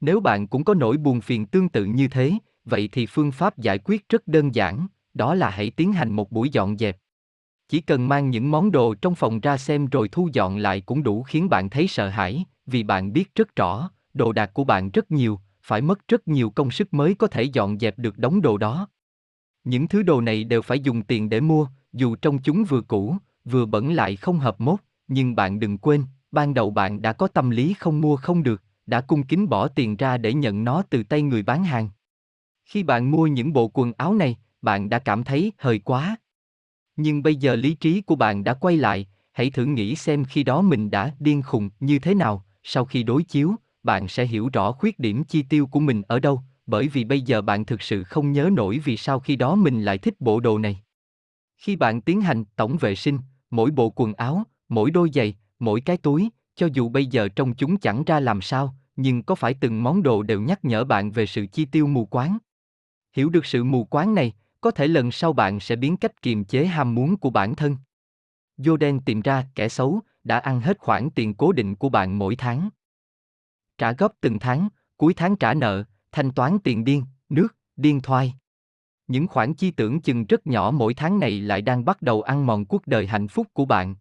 [0.00, 2.32] Nếu bạn cũng có nỗi buồn phiền tương tự như thế,
[2.64, 6.32] vậy thì phương pháp giải quyết rất đơn giản, đó là hãy tiến hành một
[6.32, 6.96] buổi dọn dẹp.
[7.68, 11.02] Chỉ cần mang những món đồ trong phòng ra xem rồi thu dọn lại cũng
[11.02, 14.90] đủ khiến bạn thấy sợ hãi, vì bạn biết rất rõ, đồ đạc của bạn
[14.90, 18.42] rất nhiều, phải mất rất nhiều công sức mới có thể dọn dẹp được đống
[18.42, 18.88] đồ đó.
[19.64, 23.16] Những thứ đồ này đều phải dùng tiền để mua, dù trong chúng vừa cũ,
[23.44, 27.28] vừa bẩn lại không hợp mốt, nhưng bạn đừng quên, ban đầu bạn đã có
[27.28, 30.82] tâm lý không mua không được, đã cung kính bỏ tiền ra để nhận nó
[30.90, 31.88] từ tay người bán hàng.
[32.64, 36.16] Khi bạn mua những bộ quần áo này, bạn đã cảm thấy hơi quá.
[36.96, 40.44] Nhưng bây giờ lý trí của bạn đã quay lại, hãy thử nghĩ xem khi
[40.44, 44.50] đó mình đã điên khùng như thế nào, sau khi đối chiếu, bạn sẽ hiểu
[44.52, 47.82] rõ khuyết điểm chi tiêu của mình ở đâu, bởi vì bây giờ bạn thực
[47.82, 50.82] sự không nhớ nổi vì sao khi đó mình lại thích bộ đồ này.
[51.60, 53.18] Khi bạn tiến hành tổng vệ sinh,
[53.50, 57.54] mỗi bộ quần áo, mỗi đôi giày, mỗi cái túi, cho dù bây giờ trông
[57.54, 61.10] chúng chẳng ra làm sao, nhưng có phải từng món đồ đều nhắc nhở bạn
[61.10, 62.38] về sự chi tiêu mù quáng?
[63.12, 66.44] Hiểu được sự mù quáng này, có thể lần sau bạn sẽ biến cách kiềm
[66.44, 67.76] chế ham muốn của bản thân.
[68.58, 72.36] Jordan tìm ra kẻ xấu đã ăn hết khoản tiền cố định của bạn mỗi
[72.36, 72.68] tháng.
[73.78, 78.34] Trả góp từng tháng, cuối tháng trả nợ, thanh toán tiền điên, nước, điên thoai.
[79.10, 82.46] Những khoản chi tưởng chừng rất nhỏ mỗi tháng này lại đang bắt đầu ăn
[82.46, 83.94] mòn cuộc đời hạnh phúc của bạn.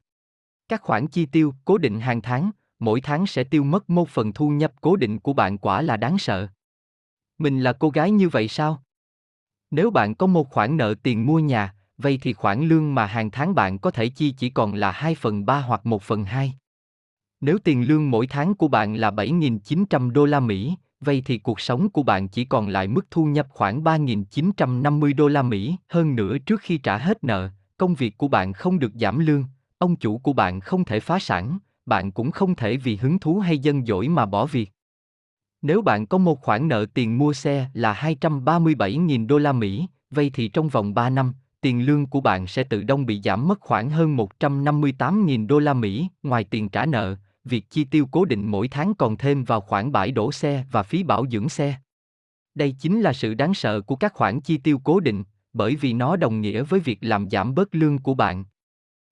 [0.67, 4.33] Các khoản chi tiêu cố định hàng tháng, mỗi tháng sẽ tiêu mất một phần
[4.33, 6.47] thu nhập cố định của bạn quả là đáng sợ.
[7.37, 8.83] Mình là cô gái như vậy sao?
[9.71, 13.31] Nếu bạn có một khoản nợ tiền mua nhà, vậy thì khoản lương mà hàng
[13.31, 16.53] tháng bạn có thể chi chỉ còn là 2 phần 3 hoặc 1 phần 2.
[17.41, 21.59] Nếu tiền lương mỗi tháng của bạn là 7.900 đô la Mỹ, vậy thì cuộc
[21.59, 25.75] sống của bạn chỉ còn lại mức thu nhập khoảng 3.950 đô la Mỹ.
[25.89, 29.43] Hơn nữa trước khi trả hết nợ, công việc của bạn không được giảm lương,
[29.77, 33.39] ông chủ của bạn không thể phá sản, bạn cũng không thể vì hứng thú
[33.39, 34.71] hay dân dỗi mà bỏ việc.
[35.62, 40.31] Nếu bạn có một khoản nợ tiền mua xe là 237.000 đô la Mỹ, vậy
[40.33, 43.59] thì trong vòng 3 năm, tiền lương của bạn sẽ tự động bị giảm mất
[43.62, 47.15] khoảng hơn 158.000 đô la Mỹ, ngoài tiền trả nợ,
[47.49, 50.83] việc chi tiêu cố định mỗi tháng còn thêm vào khoản bãi đổ xe và
[50.83, 51.75] phí bảo dưỡng xe.
[52.55, 55.93] Đây chính là sự đáng sợ của các khoản chi tiêu cố định, bởi vì
[55.93, 58.45] nó đồng nghĩa với việc làm giảm bớt lương của bạn.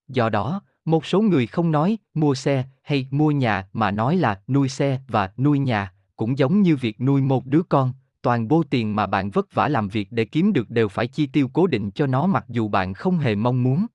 [0.07, 4.41] Do đó, một số người không nói mua xe hay mua nhà mà nói là
[4.47, 8.63] nuôi xe và nuôi nhà, cũng giống như việc nuôi một đứa con, toàn bộ
[8.69, 11.67] tiền mà bạn vất vả làm việc để kiếm được đều phải chi tiêu cố
[11.67, 13.85] định cho nó mặc dù bạn không hề mong muốn.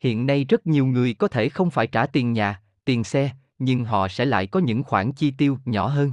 [0.00, 3.30] Hiện nay rất nhiều người có thể không phải trả tiền nhà, tiền xe,
[3.60, 6.12] nhưng họ sẽ lại có những khoản chi tiêu nhỏ hơn.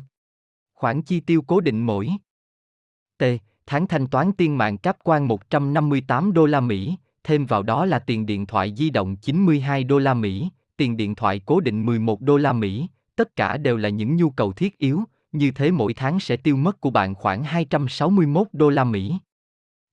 [0.73, 2.09] Khoản chi tiêu cố định mỗi
[3.17, 3.23] T.
[3.65, 7.99] Tháng thanh toán tiền mạng cáp quan 158 đô la Mỹ, thêm vào đó là
[7.99, 12.21] tiền điện thoại di động 92 đô la Mỹ, tiền điện thoại cố định 11
[12.21, 15.93] đô la Mỹ, tất cả đều là những nhu cầu thiết yếu, như thế mỗi
[15.93, 19.17] tháng sẽ tiêu mất của bạn khoảng 261 đô la Mỹ.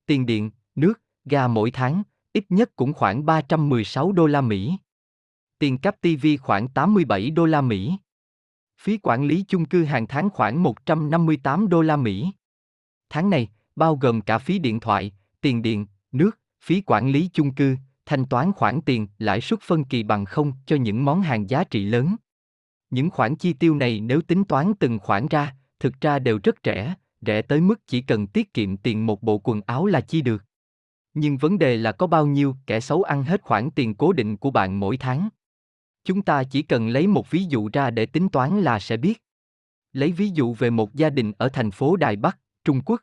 [0.06, 4.76] Tiền điện, nước, ga mỗi tháng, ít nhất cũng khoảng 316 đô la Mỹ.
[5.58, 7.96] Tiền cáp TV khoảng 87 đô la Mỹ.
[8.80, 12.32] Phí quản lý chung cư hàng tháng khoảng 158 đô la Mỹ.
[13.10, 17.54] Tháng này, bao gồm cả phí điện thoại, tiền điện, nước, phí quản lý chung
[17.54, 21.50] cư, thanh toán khoản tiền, lãi suất phân kỳ bằng không cho những món hàng
[21.50, 22.16] giá trị lớn.
[22.90, 26.54] Những khoản chi tiêu này nếu tính toán từng khoản ra, thực ra đều rất
[26.64, 30.22] rẻ, rẻ tới mức chỉ cần tiết kiệm tiền một bộ quần áo là chi
[30.22, 30.44] được.
[31.14, 34.36] Nhưng vấn đề là có bao nhiêu kẻ xấu ăn hết khoản tiền cố định
[34.36, 35.28] của bạn mỗi tháng.
[36.04, 39.22] Chúng ta chỉ cần lấy một ví dụ ra để tính toán là sẽ biết.
[39.92, 43.00] Lấy ví dụ về một gia đình ở thành phố Đài Bắc, Trung Quốc.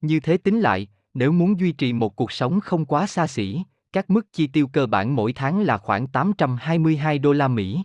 [0.00, 3.62] Như thế tính lại, nếu muốn duy trì một cuộc sống không quá xa xỉ,
[3.92, 7.82] các mức chi tiêu cơ bản mỗi tháng là khoảng 822 đô la Mỹ.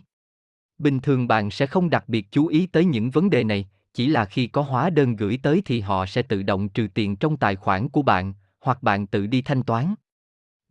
[0.78, 4.06] Bình thường bạn sẽ không đặc biệt chú ý tới những vấn đề này, chỉ
[4.06, 7.36] là khi có hóa đơn gửi tới thì họ sẽ tự động trừ tiền trong
[7.36, 9.94] tài khoản của bạn, hoặc bạn tự đi thanh toán.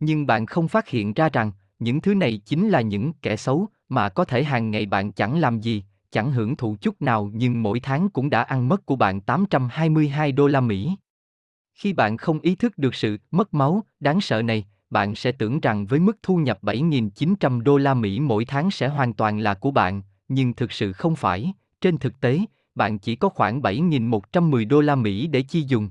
[0.00, 3.68] Nhưng bạn không phát hiện ra rằng, những thứ này chính là những kẻ xấu
[3.88, 7.62] mà có thể hàng ngày bạn chẳng làm gì, chẳng hưởng thụ chút nào nhưng
[7.62, 10.96] mỗi tháng cũng đã ăn mất của bạn 822 đô la Mỹ.
[11.74, 15.60] Khi bạn không ý thức được sự mất máu đáng sợ này, bạn sẽ tưởng
[15.60, 19.54] rằng với mức thu nhập 7.900 đô la Mỹ mỗi tháng sẽ hoàn toàn là
[19.54, 22.40] của bạn, nhưng thực sự không phải, trên thực tế,
[22.74, 25.90] bạn chỉ có khoảng 7.110 đô la Mỹ để chi dùng.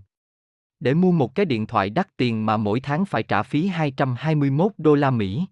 [0.79, 4.71] Để mua một cái điện thoại đắt tiền mà mỗi tháng phải trả phí 221
[4.77, 5.45] đô la Mỹ.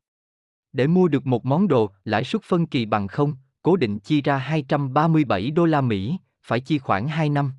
[0.73, 4.21] Để mua được một món đồ, lãi suất phân kỳ bằng không, cố định chi
[4.21, 7.51] ra 237 đô la Mỹ, phải chi khoảng 2 năm.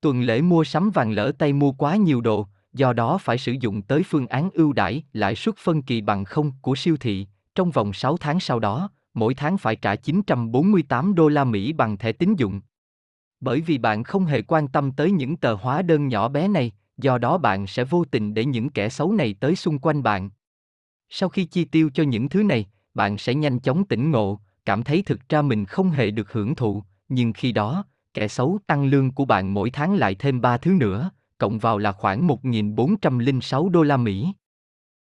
[0.00, 3.52] Tuần lễ mua sắm vàng lỡ tay mua quá nhiều đồ, do đó phải sử
[3.60, 7.26] dụng tới phương án ưu đãi lãi suất phân kỳ bằng không của siêu thị,
[7.54, 11.98] trong vòng 6 tháng sau đó, mỗi tháng phải trả 948 đô la Mỹ bằng
[11.98, 12.60] thẻ tín dụng.
[13.40, 16.72] Bởi vì bạn không hề quan tâm tới những tờ hóa đơn nhỏ bé này,
[16.98, 20.30] do đó bạn sẽ vô tình để những kẻ xấu này tới xung quanh bạn.
[21.08, 24.82] Sau khi chi tiêu cho những thứ này, bạn sẽ nhanh chóng tỉnh ngộ, cảm
[24.82, 28.84] thấy thực ra mình không hề được hưởng thụ, nhưng khi đó, kẻ xấu tăng
[28.84, 33.68] lương của bạn mỗi tháng lại thêm 3 thứ nữa, cộng vào là khoảng 1.406
[33.68, 34.32] đô la Mỹ.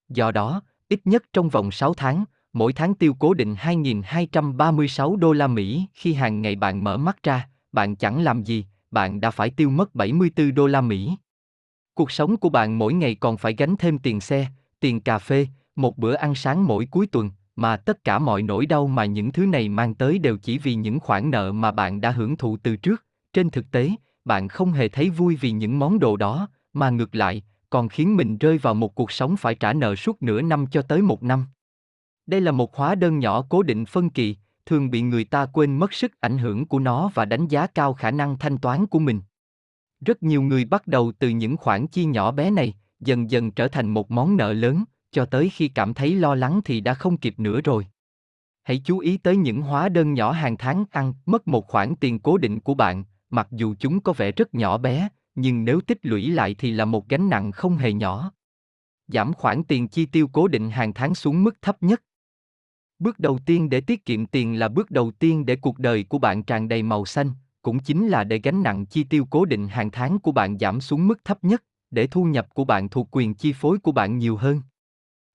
[0.08, 5.32] Do đó, ít nhất trong vòng 6 tháng, mỗi tháng tiêu cố định 2.236 đô
[5.32, 9.30] la Mỹ khi hàng ngày bạn mở mắt ra, bạn chẳng làm gì, bạn đã
[9.30, 11.16] phải tiêu mất 74 đô la Mỹ.
[11.94, 14.46] Cuộc sống của bạn mỗi ngày còn phải gánh thêm tiền xe,
[14.80, 18.66] tiền cà phê, một bữa ăn sáng mỗi cuối tuần, mà tất cả mọi nỗi
[18.66, 22.00] đau mà những thứ này mang tới đều chỉ vì những khoản nợ mà bạn
[22.00, 23.04] đã hưởng thụ từ trước.
[23.32, 23.90] Trên thực tế,
[24.24, 28.16] bạn không hề thấy vui vì những món đồ đó, mà ngược lại, còn khiến
[28.16, 31.22] mình rơi vào một cuộc sống phải trả nợ suốt nửa năm cho tới một
[31.22, 31.46] năm.
[32.26, 35.78] Đây là một hóa đơn nhỏ cố định phân kỳ, thường bị người ta quên
[35.78, 38.98] mất sức ảnh hưởng của nó và đánh giá cao khả năng thanh toán của
[38.98, 39.20] mình.
[40.00, 43.68] Rất nhiều người bắt đầu từ những khoản chi nhỏ bé này, dần dần trở
[43.68, 47.16] thành một món nợ lớn, cho tới khi cảm thấy lo lắng thì đã không
[47.16, 47.86] kịp nữa rồi.
[48.62, 52.18] Hãy chú ý tới những hóa đơn nhỏ hàng tháng ăn mất một khoản tiền
[52.18, 55.98] cố định của bạn, mặc dù chúng có vẻ rất nhỏ bé, nhưng nếu tích
[56.02, 58.32] lũy lại thì là một gánh nặng không hề nhỏ.
[59.06, 62.02] Giảm khoản tiền chi tiêu cố định hàng tháng xuống mức thấp nhất.
[62.98, 66.18] Bước đầu tiên để tiết kiệm tiền là bước đầu tiên để cuộc đời của
[66.18, 67.30] bạn tràn đầy màu xanh,
[67.62, 70.80] cũng chính là để gánh nặng chi tiêu cố định hàng tháng của bạn giảm
[70.80, 74.18] xuống mức thấp nhất, để thu nhập của bạn thuộc quyền chi phối của bạn
[74.18, 74.60] nhiều hơn.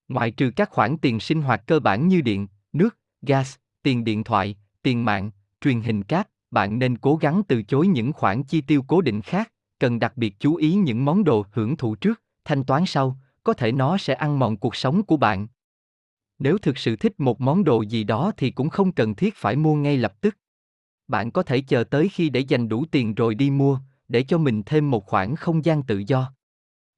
[0.09, 4.23] Ngoại trừ các khoản tiền sinh hoạt cơ bản như điện, nước, gas, tiền điện
[4.23, 8.61] thoại, tiền mạng, truyền hình cáp, bạn nên cố gắng từ chối những khoản chi
[8.61, 12.21] tiêu cố định khác, cần đặc biệt chú ý những món đồ hưởng thụ trước,
[12.45, 15.47] thanh toán sau, có thể nó sẽ ăn mòn cuộc sống của bạn.
[16.39, 19.55] Nếu thực sự thích một món đồ gì đó thì cũng không cần thiết phải
[19.55, 20.37] mua ngay lập tức.
[21.07, 24.37] Bạn có thể chờ tới khi để dành đủ tiền rồi đi mua, để cho
[24.37, 26.33] mình thêm một khoản không gian tự do.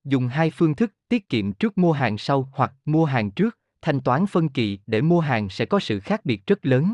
[0.03, 4.01] Dùng hai phương thức tiết kiệm trước mua hàng sau hoặc mua hàng trước, thanh
[4.01, 6.93] toán phân kỳ để mua hàng sẽ có sự khác biệt rất lớn.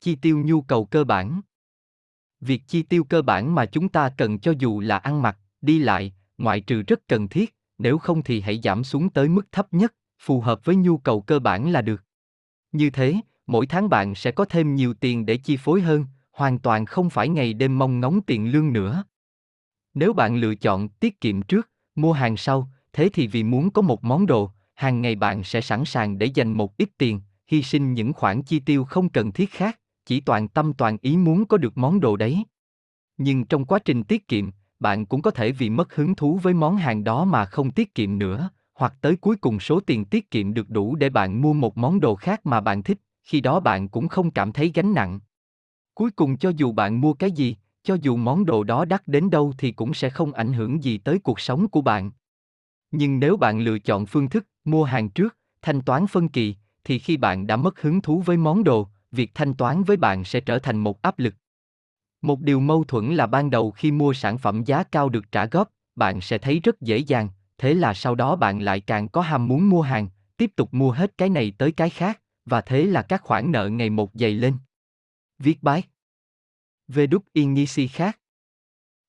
[0.00, 1.40] Chi tiêu nhu cầu cơ bản
[2.40, 5.78] Việc chi tiêu cơ bản mà chúng ta cần cho dù là ăn mặc, đi
[5.78, 9.66] lại, ngoại trừ rất cần thiết, nếu không thì hãy giảm xuống tới mức thấp
[9.72, 12.04] nhất, phù hợp với nhu cầu cơ bản là được.
[12.72, 13.14] Như thế,
[13.46, 17.10] mỗi tháng bạn sẽ có thêm nhiều tiền để chi phối hơn, hoàn toàn không
[17.10, 19.04] phải ngày đêm mong ngóng tiền lương nữa.
[19.94, 21.69] Nếu bạn lựa chọn tiết kiệm trước,
[22.00, 25.60] mua hàng sau, thế thì vì muốn có một món đồ, hàng ngày bạn sẽ
[25.60, 29.32] sẵn sàng để dành một ít tiền, hy sinh những khoản chi tiêu không cần
[29.32, 32.44] thiết khác, chỉ toàn tâm toàn ý muốn có được món đồ đấy.
[33.16, 36.54] Nhưng trong quá trình tiết kiệm, bạn cũng có thể vì mất hứng thú với
[36.54, 40.30] món hàng đó mà không tiết kiệm nữa, hoặc tới cuối cùng số tiền tiết
[40.30, 43.60] kiệm được đủ để bạn mua một món đồ khác mà bạn thích, khi đó
[43.60, 45.20] bạn cũng không cảm thấy gánh nặng.
[45.94, 49.30] Cuối cùng cho dù bạn mua cái gì, cho dù món đồ đó đắt đến
[49.30, 52.10] đâu thì cũng sẽ không ảnh hưởng gì tới cuộc sống của bạn.
[52.90, 56.98] Nhưng nếu bạn lựa chọn phương thức mua hàng trước, thanh toán phân kỳ, thì
[56.98, 60.40] khi bạn đã mất hứng thú với món đồ, việc thanh toán với bạn sẽ
[60.40, 61.34] trở thành một áp lực.
[62.22, 65.46] Một điều mâu thuẫn là ban đầu khi mua sản phẩm giá cao được trả
[65.46, 69.20] góp, bạn sẽ thấy rất dễ dàng, thế là sau đó bạn lại càng có
[69.20, 72.84] ham muốn mua hàng, tiếp tục mua hết cái này tới cái khác, và thế
[72.84, 74.54] là các khoản nợ ngày một dày lên.
[75.38, 75.82] Viết bái
[76.94, 78.20] về đúc yên nhi si khác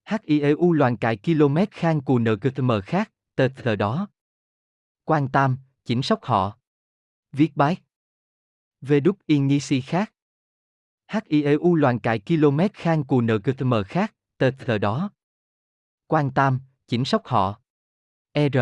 [0.06, 4.08] HIEU loàn cài km khang cù NGTM khác, tờ thờ đó.
[5.04, 6.58] Quan Tam, chỉnh sóc họ.
[7.32, 7.78] Viết bái
[8.82, 10.13] Về đúc yên nhi si khác.
[11.08, 15.12] HIEU loàn cài km khang cù NGTM khác, tờ thờ đó.
[16.08, 17.62] Quan Tam, chỉnh sóc họ.
[18.34, 18.58] R.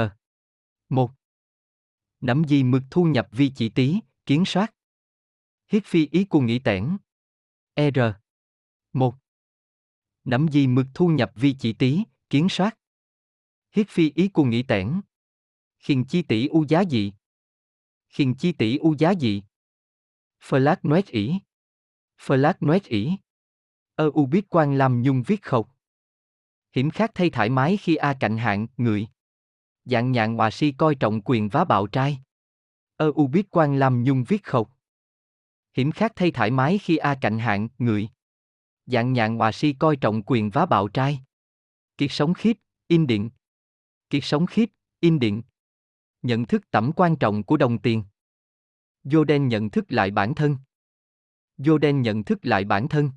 [0.89, 1.11] 1.
[2.21, 4.73] Nắm gì mực thu nhập vi chỉ tí, kiến soát.
[5.67, 6.97] Hiết phi ý của nghĩ tẻn.
[7.75, 7.99] R.
[8.93, 9.15] 1.
[10.23, 12.77] Nắm gì mực thu nhập vi chỉ tí, kiến soát.
[13.71, 15.01] Hiết phi ý của nghĩ tẻn.
[15.79, 17.13] khiền chi tỷ u giá dị.
[18.09, 19.43] khiền chi tỷ u giá dị.
[20.41, 21.33] Flash noét ỉ.
[22.19, 23.11] Flash noét ỉ.
[23.95, 25.69] Ơ u biết quan làm nhung viết khộc.
[26.71, 29.07] Hiểm khác thay thoải mái khi A cạnh hạng, người.
[29.85, 32.19] Dạng nhạn hòa si coi trọng quyền vá bạo trai.
[32.95, 34.71] Ơ u biết quan làm nhung viết khộc.
[35.73, 38.09] Hiểm khác thay thoải mái khi A cạnh hạng, người.
[38.91, 41.19] Dạng nhạn hòa si coi trọng quyền vá bạo trai.
[41.97, 43.29] Kiệt sống khít in điện.
[44.09, 45.41] Kiệt sống khít in điện.
[46.21, 48.03] Nhận thức tầm quan trọng của đồng tiền.
[49.03, 50.57] Jordan nhận thức lại bản thân.
[51.57, 53.11] Jordan nhận thức lại bản thân.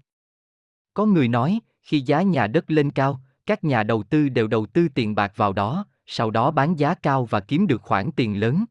[0.94, 4.66] Có người nói, khi giá nhà đất lên cao, các nhà đầu tư đều đầu
[4.66, 8.40] tư tiền bạc vào đó, sau đó bán giá cao và kiếm được khoản tiền
[8.40, 8.64] lớn.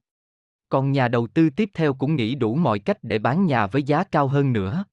[0.69, 3.83] Còn nhà đầu tư tiếp theo cũng nghĩ đủ mọi cách để bán nhà với
[3.83, 4.83] giá cao hơn nữa.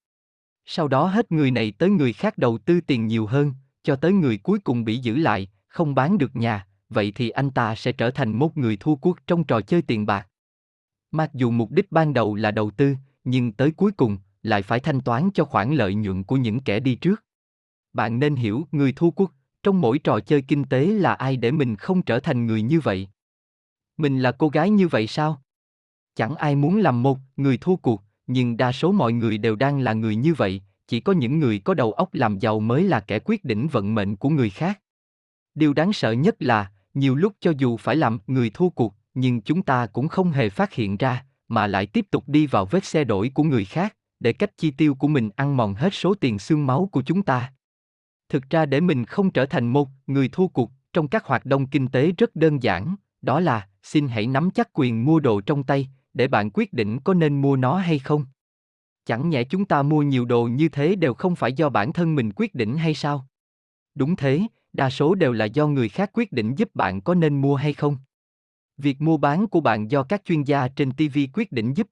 [0.71, 3.53] Sau đó hết người này tới người khác đầu tư tiền nhiều hơn,
[3.83, 7.51] cho tới người cuối cùng bị giữ lại, không bán được nhà, vậy thì anh
[7.51, 10.29] ta sẽ trở thành một người thua cuộc trong trò chơi tiền bạc.
[11.11, 14.81] Mặc dù mục đích ban đầu là đầu tư, nhưng tới cuối cùng lại phải
[14.81, 17.25] thanh toán cho khoản lợi nhuận của những kẻ đi trước.
[17.93, 21.51] Bạn nên hiểu người thua cuộc trong mỗi trò chơi kinh tế là ai để
[21.51, 23.09] mình không trở thành người như vậy.
[23.97, 25.43] Mình là cô gái như vậy sao?
[26.15, 29.81] Chẳng ai muốn làm một người thua cuộc, nhưng đa số mọi người đều đang
[29.81, 33.01] là người như vậy, chỉ có những người có đầu óc làm giàu mới là
[33.01, 34.81] kẻ quyết định vận mệnh của người khác.
[35.55, 39.41] Điều đáng sợ nhất là, nhiều lúc cho dù phải làm người thua cuộc, nhưng
[39.41, 42.85] chúng ta cũng không hề phát hiện ra, mà lại tiếp tục đi vào vết
[42.85, 46.15] xe đổi của người khác, để cách chi tiêu của mình ăn mòn hết số
[46.15, 47.53] tiền xương máu của chúng ta.
[48.29, 51.67] Thực ra để mình không trở thành một người thua cuộc trong các hoạt động
[51.67, 55.65] kinh tế rất đơn giản, đó là xin hãy nắm chắc quyền mua đồ trong
[55.65, 55.89] tay,
[56.19, 58.25] để bạn quyết định có nên mua nó hay không.
[59.05, 62.15] Chẳng nhẽ chúng ta mua nhiều đồ như thế đều không phải do bản thân
[62.15, 63.27] mình quyết định hay sao?
[63.95, 67.41] Đúng thế, đa số đều là do người khác quyết định giúp bạn có nên
[67.41, 67.97] mua hay không.
[68.77, 71.87] Việc mua bán của bạn do các chuyên gia trên TV quyết định giúp.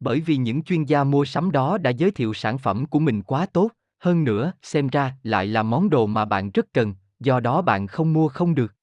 [0.00, 3.22] Bởi vì những chuyên gia mua sắm đó đã giới thiệu sản phẩm của mình
[3.22, 7.40] quá tốt, hơn nữa, xem ra lại là món đồ mà bạn rất cần, do
[7.40, 8.74] đó bạn không mua không được.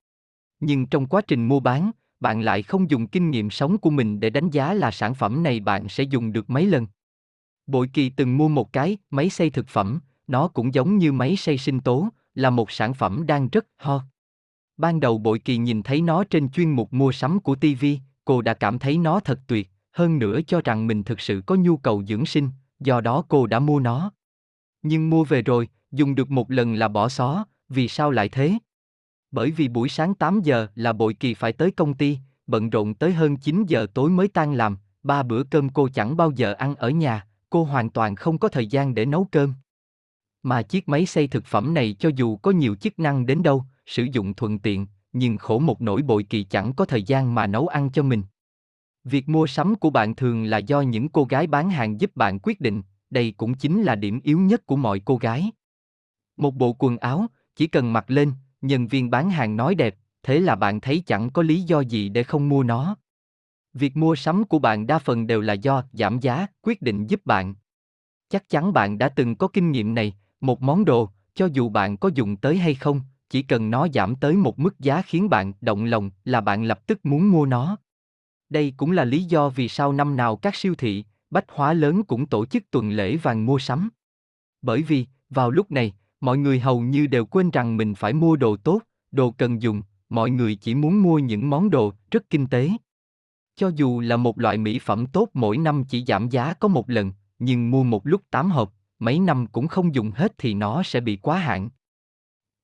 [0.60, 4.20] Nhưng trong quá trình mua bán, bạn lại không dùng kinh nghiệm sống của mình
[4.20, 6.88] để đánh giá là sản phẩm này bạn sẽ dùng được mấy lần.
[7.68, 11.36] Bội Kỳ từng mua một cái máy xay thực phẩm, nó cũng giống như máy
[11.36, 14.02] xay sinh tố, là một sản phẩm đang rất hot.
[14.78, 17.86] Ban đầu Bội Kỳ nhìn thấy nó trên chuyên mục mua sắm của TV,
[18.26, 21.56] cô đã cảm thấy nó thật tuyệt, hơn nữa cho rằng mình thực sự có
[21.56, 22.50] nhu cầu dưỡng sinh,
[22.80, 24.12] do đó cô đã mua nó.
[24.82, 28.58] Nhưng mua về rồi, dùng được một lần là bỏ xó, vì sao lại thế?
[29.32, 32.94] Bởi vì buổi sáng 8 giờ là Bội Kỳ phải tới công ty, bận rộn
[32.94, 36.54] tới hơn 9 giờ tối mới tan làm, ba bữa cơm cô chẳng bao giờ
[36.54, 39.54] ăn ở nhà, cô hoàn toàn không có thời gian để nấu cơm.
[40.44, 43.66] Mà chiếc máy xay thực phẩm này cho dù có nhiều chức năng đến đâu,
[43.86, 47.48] sử dụng thuận tiện, nhưng khổ một nỗi bội kỳ chẳng có thời gian mà
[47.48, 48.24] nấu ăn cho mình.
[49.04, 52.40] Việc mua sắm của bạn thường là do những cô gái bán hàng giúp bạn
[52.44, 55.52] quyết định, đây cũng chính là điểm yếu nhất của mọi cô gái.
[56.38, 58.32] Một bộ quần áo, chỉ cần mặc lên,
[58.68, 62.10] nhân viên bán hàng nói đẹp, thế là bạn thấy chẳng có lý do gì
[62.10, 62.96] để không mua nó.
[63.74, 67.26] Việc mua sắm của bạn đa phần đều là do giảm giá quyết định giúp
[67.26, 67.56] bạn.
[68.30, 71.98] Chắc chắn bạn đã từng có kinh nghiệm này, một món đồ, cho dù bạn
[71.98, 75.54] có dùng tới hay không, chỉ cần nó giảm tới một mức giá khiến bạn
[75.62, 77.78] động lòng là bạn lập tức muốn mua nó.
[78.50, 82.04] Đây cũng là lý do vì sao năm nào các siêu thị, bách hóa lớn
[82.04, 83.90] cũng tổ chức tuần lễ vàng mua sắm.
[84.62, 88.36] Bởi vì, vào lúc này, mọi người hầu như đều quên rằng mình phải mua
[88.36, 92.48] đồ tốt, đồ cần dùng, mọi người chỉ muốn mua những món đồ rất kinh
[92.48, 92.70] tế.
[93.56, 96.90] Cho dù là một loại mỹ phẩm tốt mỗi năm chỉ giảm giá có một
[96.90, 100.84] lần, nhưng mua một lúc 8 hộp, mấy năm cũng không dùng hết thì nó
[100.84, 101.70] sẽ bị quá hạn.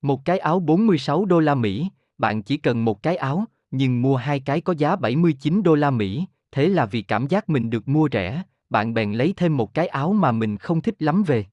[0.02, 4.16] Một cái áo 46 đô la Mỹ, bạn chỉ cần một cái áo, nhưng mua
[4.16, 7.88] hai cái có giá 79 đô la Mỹ, thế là vì cảm giác mình được
[7.88, 11.46] mua rẻ, bạn bèn lấy thêm một cái áo mà mình không thích lắm về.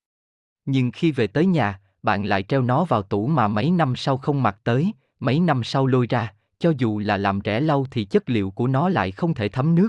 [0.65, 4.17] Nhưng khi về tới nhà, bạn lại treo nó vào tủ mà mấy năm sau
[4.17, 8.05] không mặc tới, mấy năm sau lôi ra, cho dù là làm rẻ lâu thì
[8.05, 9.89] chất liệu của nó lại không thể thấm nước.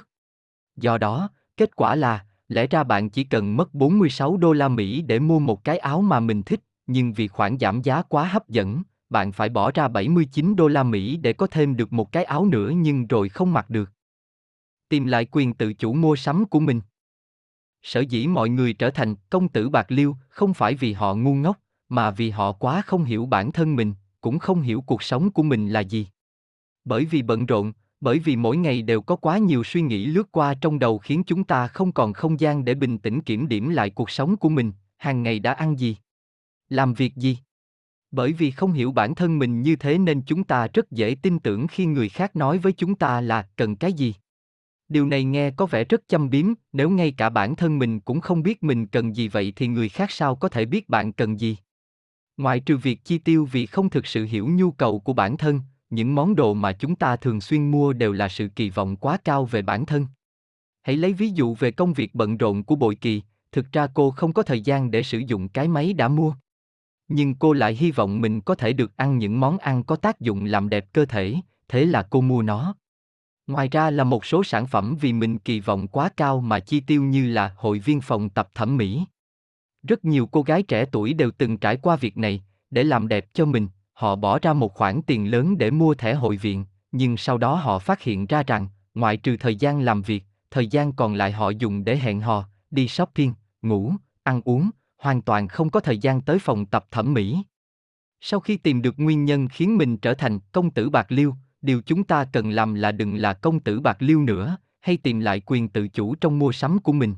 [0.75, 5.01] Do đó, kết quả là, lẽ ra bạn chỉ cần mất 46 đô la Mỹ
[5.01, 8.49] để mua một cái áo mà mình thích, nhưng vì khoản giảm giá quá hấp
[8.49, 12.23] dẫn, bạn phải bỏ ra 79 đô la Mỹ để có thêm được một cái
[12.23, 13.91] áo nữa nhưng rồi không mặc được.
[14.89, 16.81] Tìm lại quyền tự chủ mua sắm của mình.
[17.81, 21.35] Sở dĩ mọi người trở thành công tử bạc liêu không phải vì họ ngu
[21.35, 21.59] ngốc,
[21.89, 25.43] mà vì họ quá không hiểu bản thân mình, cũng không hiểu cuộc sống của
[25.43, 26.07] mình là gì.
[26.85, 27.71] Bởi vì bận rộn,
[28.01, 31.23] bởi vì mỗi ngày đều có quá nhiều suy nghĩ lướt qua trong đầu khiến
[31.23, 34.49] chúng ta không còn không gian để bình tĩnh kiểm điểm lại cuộc sống của
[34.49, 35.97] mình, hàng ngày đã ăn gì,
[36.69, 37.37] làm việc gì.
[38.11, 41.39] Bởi vì không hiểu bản thân mình như thế nên chúng ta rất dễ tin
[41.39, 44.13] tưởng khi người khác nói với chúng ta là cần cái gì.
[44.87, 48.21] Điều này nghe có vẻ rất châm biếm, nếu ngay cả bản thân mình cũng
[48.21, 51.39] không biết mình cần gì vậy thì người khác sao có thể biết bạn cần
[51.39, 51.57] gì?
[52.39, 55.61] Ngoại trừ việc chi tiêu vì không thực sự hiểu nhu cầu của bản thân,
[55.89, 59.17] những món đồ mà chúng ta thường xuyên mua đều là sự kỳ vọng quá
[59.23, 60.07] cao về bản thân.
[60.81, 63.21] Hãy lấy ví dụ về công việc bận rộn của Bội Kỳ,
[63.51, 66.33] thực ra cô không có thời gian để sử dụng cái máy đã mua.
[67.07, 70.19] Nhưng cô lại hy vọng mình có thể được ăn những món ăn có tác
[70.19, 71.35] dụng làm đẹp cơ thể,
[71.67, 72.75] thế là cô mua nó.
[73.47, 76.79] Ngoài ra là một số sản phẩm vì mình kỳ vọng quá cao mà chi
[76.79, 79.05] tiêu như là hội viên phòng tập thẩm mỹ.
[79.83, 83.25] Rất nhiều cô gái trẻ tuổi đều từng trải qua việc này, để làm đẹp
[83.33, 87.17] cho mình, họ bỏ ra một khoản tiền lớn để mua thẻ hội viện, nhưng
[87.17, 90.93] sau đó họ phát hiện ra rằng, ngoại trừ thời gian làm việc, thời gian
[90.93, 95.69] còn lại họ dùng để hẹn hò, đi shopping, ngủ, ăn uống, hoàn toàn không
[95.69, 97.43] có thời gian tới phòng tập thẩm mỹ.
[98.21, 101.81] Sau khi tìm được nguyên nhân khiến mình trở thành công tử bạc liêu, điều
[101.81, 105.41] chúng ta cần làm là đừng là công tử bạc liêu nữa, hay tìm lại
[105.45, 107.15] quyền tự chủ trong mua sắm của mình.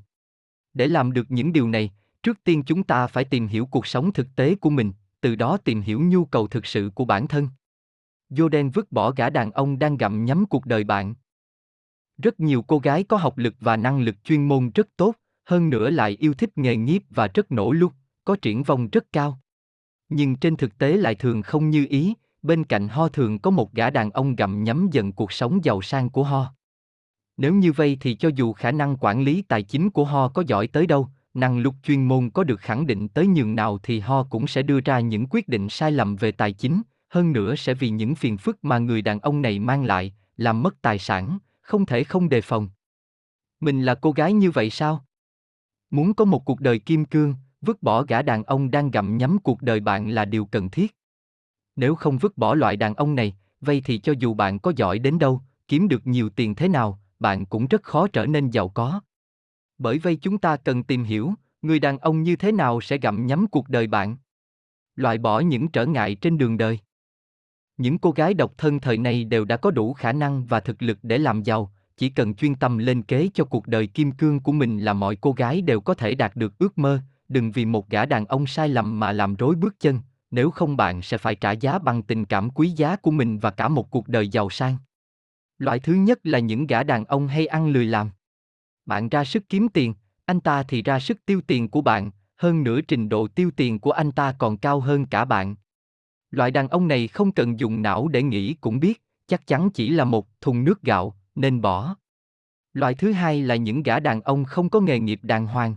[0.74, 1.91] Để làm được những điều này,
[2.24, 4.91] trước tiên chúng ta phải tìm hiểu cuộc sống thực tế của mình,
[5.22, 7.49] từ đó tìm hiểu nhu cầu thực sự của bản thân.
[8.30, 11.13] Jordan vứt bỏ gã đàn ông đang gặm nhấm cuộc đời bạn.
[12.17, 15.15] Rất nhiều cô gái có học lực và năng lực chuyên môn rất tốt,
[15.45, 17.91] hơn nữa lại yêu thích nghề nghiệp và rất nỗ lực,
[18.26, 19.39] có triển vọng rất cao.
[20.09, 23.74] Nhưng trên thực tế lại thường không như ý, bên cạnh Ho thường có một
[23.74, 26.53] gã đàn ông gặm nhấm dần cuộc sống giàu sang của Ho.
[27.38, 30.43] Nếu như vậy thì cho dù khả năng quản lý tài chính của Ho có
[30.47, 33.99] giỏi tới đâu, năng lực chuyên môn có được khẳng định tới nhường nào thì
[33.99, 37.55] Ho cũng sẽ đưa ra những quyết định sai lầm về tài chính, hơn nữa
[37.55, 40.99] sẽ vì những phiền phức mà người đàn ông này mang lại, làm mất tài
[40.99, 42.69] sản, không thể không đề phòng.
[43.59, 45.05] Mình là cô gái như vậy sao?
[45.89, 49.39] Muốn có một cuộc đời kim cương, vứt bỏ gã đàn ông đang gặm nhấm
[49.39, 50.95] cuộc đời bạn là điều cần thiết.
[51.75, 54.99] Nếu không vứt bỏ loại đàn ông này, vậy thì cho dù bạn có giỏi
[54.99, 58.69] đến đâu, kiếm được nhiều tiền thế nào, bạn cũng rất khó trở nên giàu
[58.69, 59.01] có.
[59.82, 63.27] Bởi vậy chúng ta cần tìm hiểu, người đàn ông như thế nào sẽ gặm
[63.27, 64.17] nhấm cuộc đời bạn.
[64.95, 66.79] Loại bỏ những trở ngại trên đường đời.
[67.77, 70.82] Những cô gái độc thân thời này đều đã có đủ khả năng và thực
[70.82, 74.39] lực để làm giàu, chỉ cần chuyên tâm lên kế cho cuộc đời kim cương
[74.39, 77.65] của mình là mọi cô gái đều có thể đạt được ước mơ, đừng vì
[77.65, 79.99] một gã đàn ông sai lầm mà làm rối bước chân,
[80.32, 83.51] nếu không bạn sẽ phải trả giá bằng tình cảm quý giá của mình và
[83.51, 84.77] cả một cuộc đời giàu sang.
[85.57, 88.09] Loại thứ nhất là những gã đàn ông hay ăn lười làm.
[88.86, 89.93] Bạn ra sức kiếm tiền,
[90.25, 93.79] anh ta thì ra sức tiêu tiền của bạn, hơn nữa trình độ tiêu tiền
[93.79, 95.55] của anh ta còn cao hơn cả bạn.
[96.32, 99.89] Loại đàn ông này không cần dùng não để nghĩ cũng biết, chắc chắn chỉ
[99.89, 101.95] là một thùng nước gạo, nên bỏ.
[102.73, 105.75] Loại thứ hai là những gã đàn ông không có nghề nghiệp đàng hoàng.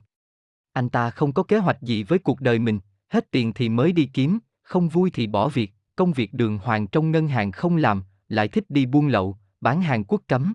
[0.73, 3.93] Anh ta không có kế hoạch gì với cuộc đời mình, hết tiền thì mới
[3.93, 7.77] đi kiếm, không vui thì bỏ việc, công việc đường hoàng trong ngân hàng không
[7.77, 10.53] làm, lại thích đi buôn lậu, bán hàng quốc cấm.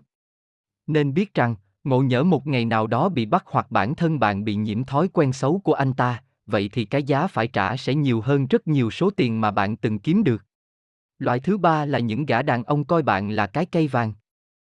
[0.86, 4.44] Nên biết rằng, ngộ nhỡ một ngày nào đó bị bắt hoặc bản thân bạn
[4.44, 7.94] bị nhiễm thói quen xấu của anh ta, vậy thì cái giá phải trả sẽ
[7.94, 10.44] nhiều hơn rất nhiều số tiền mà bạn từng kiếm được.
[11.18, 14.12] Loại thứ ba là những gã đàn ông coi bạn là cái cây vàng.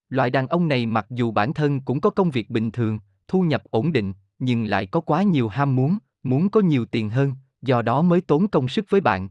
[0.09, 2.99] Loại đàn ông này mặc dù bản thân cũng có công việc bình thường,
[3.29, 7.11] thu nhập ổn định, nhưng lại có quá nhiều ham muốn, muốn có nhiều tiền
[7.11, 7.33] hơn,
[7.63, 9.29] do đó mới tốn công sức với bạn.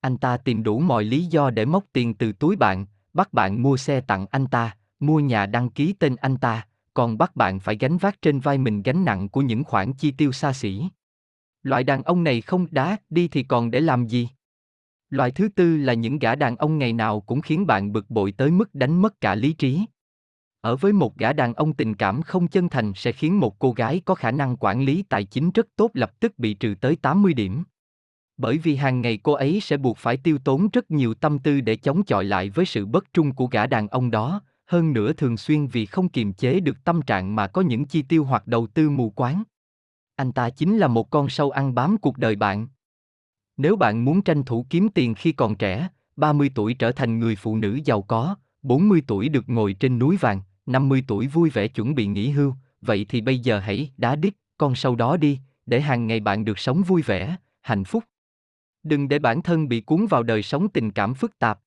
[0.00, 3.62] Anh ta tìm đủ mọi lý do để móc tiền từ túi bạn, bắt bạn
[3.62, 6.66] mua xe tặng anh ta, mua nhà đăng ký tên anh ta,
[6.98, 10.10] còn bắt bạn phải gánh vác trên vai mình gánh nặng của những khoản chi
[10.10, 10.84] tiêu xa xỉ.
[11.62, 14.28] Loại đàn ông này không đá, đi thì còn để làm gì?
[15.10, 18.32] Loại thứ tư là những gã đàn ông ngày nào cũng khiến bạn bực bội
[18.32, 19.84] tới mức đánh mất cả lý trí.
[20.60, 23.72] Ở với một gã đàn ông tình cảm không chân thành sẽ khiến một cô
[23.72, 26.96] gái có khả năng quản lý tài chính rất tốt lập tức bị trừ tới
[26.96, 27.64] 80 điểm.
[28.36, 31.60] Bởi vì hàng ngày cô ấy sẽ buộc phải tiêu tốn rất nhiều tâm tư
[31.60, 35.12] để chống chọi lại với sự bất trung của gã đàn ông đó, hơn nữa
[35.12, 38.46] thường xuyên vì không kiềm chế được tâm trạng mà có những chi tiêu hoặc
[38.46, 39.42] đầu tư mù quáng.
[40.16, 42.68] Anh ta chính là một con sâu ăn bám cuộc đời bạn.
[43.56, 47.36] Nếu bạn muốn tranh thủ kiếm tiền khi còn trẻ, 30 tuổi trở thành người
[47.36, 51.68] phụ nữ giàu có, 40 tuổi được ngồi trên núi vàng, 50 tuổi vui vẻ
[51.68, 55.38] chuẩn bị nghỉ hưu, vậy thì bây giờ hãy đá đít con sâu đó đi,
[55.66, 58.04] để hàng ngày bạn được sống vui vẻ, hạnh phúc.
[58.82, 61.60] Đừng để bản thân bị cuốn vào đời sống tình cảm phức tạp.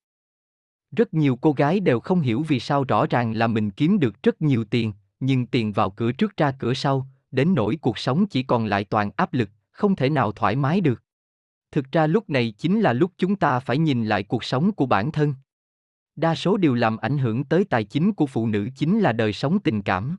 [0.91, 4.23] Rất nhiều cô gái đều không hiểu vì sao rõ ràng là mình kiếm được
[4.23, 8.25] rất nhiều tiền, nhưng tiền vào cửa trước ra cửa sau, đến nỗi cuộc sống
[8.27, 11.03] chỉ còn lại toàn áp lực, không thể nào thoải mái được.
[11.71, 14.85] Thực ra lúc này chính là lúc chúng ta phải nhìn lại cuộc sống của
[14.85, 15.33] bản thân.
[16.15, 19.33] Đa số điều làm ảnh hưởng tới tài chính của phụ nữ chính là đời
[19.33, 20.17] sống tình cảm.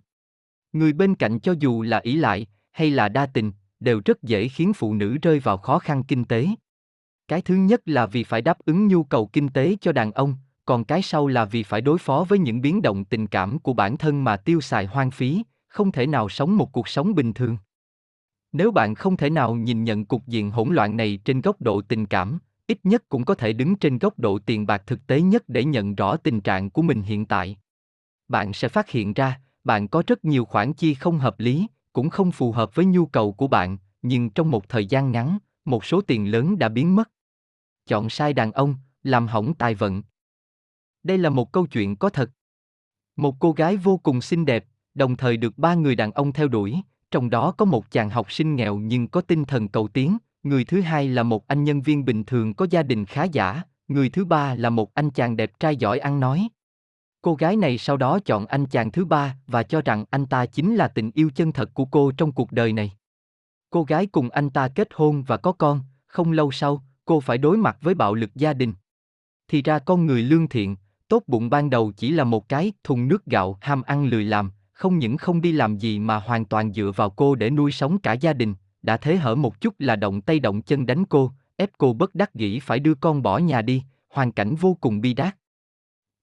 [0.73, 4.49] Người bên cạnh cho dù là ý lại hay là đa tình, đều rất dễ
[4.49, 6.49] khiến phụ nữ rơi vào khó khăn kinh tế.
[7.29, 10.37] Cái thứ nhất là vì phải đáp ứng nhu cầu kinh tế cho đàn ông,
[10.65, 13.73] còn cái sau là vì phải đối phó với những biến động tình cảm của
[13.73, 17.33] bản thân mà tiêu xài hoang phí, không thể nào sống một cuộc sống bình
[17.33, 17.57] thường.
[18.53, 21.81] Nếu bạn không thể nào nhìn nhận cục diện hỗn loạn này trên góc độ
[21.81, 25.21] tình cảm, ít nhất cũng có thể đứng trên góc độ tiền bạc thực tế
[25.21, 27.57] nhất để nhận rõ tình trạng của mình hiện tại.
[28.29, 32.11] Bạn sẽ phát hiện ra, bạn có rất nhiều khoản chi không hợp lý, cũng
[32.11, 35.85] không phù hợp với nhu cầu của bạn, nhưng trong một thời gian ngắn, một
[35.85, 37.11] số tiền lớn đã biến mất.
[37.87, 40.03] Chọn sai đàn ông, làm hỏng tài vận.
[41.03, 42.31] Đây là một câu chuyện có thật.
[43.17, 46.49] Một cô gái vô cùng xinh đẹp, đồng thời được ba người đàn ông theo
[46.49, 46.81] đuổi,
[47.11, 50.65] trong đó có một chàng học sinh nghèo nhưng có tinh thần cầu tiến, người
[50.65, 54.09] thứ hai là một anh nhân viên bình thường có gia đình khá giả, người
[54.09, 56.49] thứ ba là một anh chàng đẹp trai giỏi ăn nói.
[57.23, 60.47] Cô gái này sau đó chọn anh chàng thứ ba và cho rằng anh ta
[60.47, 62.93] chính là tình yêu chân thật của cô trong cuộc đời này.
[63.71, 67.39] Cô gái cùng anh ta kết hôn và có con, không lâu sau, cô phải
[67.39, 68.73] đối mặt với bạo lực gia đình.
[69.49, 70.77] Thì ra con người lương thiện,
[71.13, 74.51] tốt bụng ban đầu chỉ là một cái thùng nước gạo ham ăn lười làm,
[74.73, 77.99] không những không đi làm gì mà hoàn toàn dựa vào cô để nuôi sống
[77.99, 81.33] cả gia đình, đã thế hở một chút là động tay động chân đánh cô,
[81.57, 85.01] ép cô bất đắc dĩ phải đưa con bỏ nhà đi, hoàn cảnh vô cùng
[85.01, 85.37] bi đát.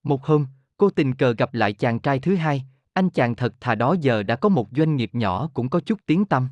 [0.03, 0.45] Một hôm,
[0.77, 4.23] cô tình cờ gặp lại chàng trai thứ hai, anh chàng thật thà đó giờ
[4.23, 6.49] đã có một doanh nghiệp nhỏ cũng có chút tiếng tăm.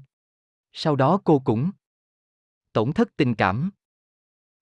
[0.73, 1.71] Sau đó cô cũng
[2.73, 3.69] tổn thất tình cảm.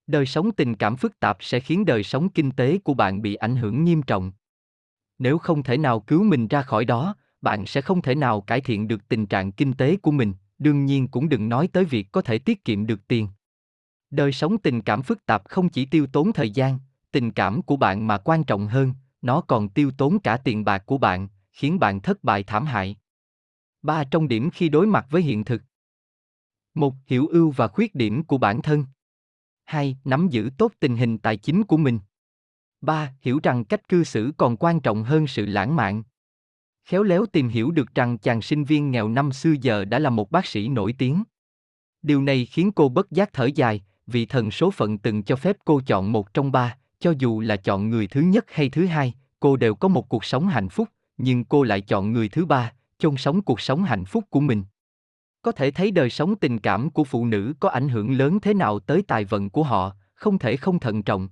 [0.08, 3.36] Đời sống tình cảm phức tạp sẽ khiến đời sống kinh tế của bạn bị
[3.36, 4.32] ảnh hưởng nghiêm trọng.
[5.20, 8.62] Nếu không thể nào cứu mình ra khỏi đó, bạn sẽ không thể nào cải
[8.62, 12.12] thiện được tình trạng kinh tế của mình, đương nhiên cũng đừng nói tới việc
[12.12, 13.28] có thể tiết kiệm được tiền.
[14.10, 16.80] Đời sống tình cảm phức tạp không chỉ tiêu tốn thời gian,
[17.12, 20.84] tình cảm của bạn mà quan trọng hơn, nó còn tiêu tốn cả tiền bạc
[20.86, 22.98] của bạn, khiến bạn thất bại thảm hại.
[23.82, 25.62] Ba trong điểm khi đối mặt với hiện thực.
[26.74, 28.86] Một, hiểu ưu và khuyết điểm của bản thân.
[29.66, 32.00] Hai, nắm giữ tốt tình hình tài chính của mình.
[32.82, 36.04] Ba, hiểu rằng cách cư xử còn quan trọng hơn sự lãng mạn.
[36.84, 40.10] Khéo léo tìm hiểu được rằng chàng sinh viên nghèo năm xưa giờ đã là
[40.10, 41.24] một bác sĩ nổi tiếng.
[42.02, 45.58] Điều này khiến cô bất giác thở dài, vì thần số phận từng cho phép
[45.66, 49.14] cô chọn một trong ba, cho dù là chọn người thứ nhất hay thứ hai,
[49.40, 52.74] cô đều có một cuộc sống hạnh phúc, nhưng cô lại chọn người thứ ba,
[53.00, 54.64] chôn sống cuộc sống hạnh phúc của mình.
[55.46, 58.54] Có thể thấy đời sống tình cảm của phụ nữ có ảnh hưởng lớn thế
[58.54, 61.30] nào tới tài vận của họ, không thể không thận trọng.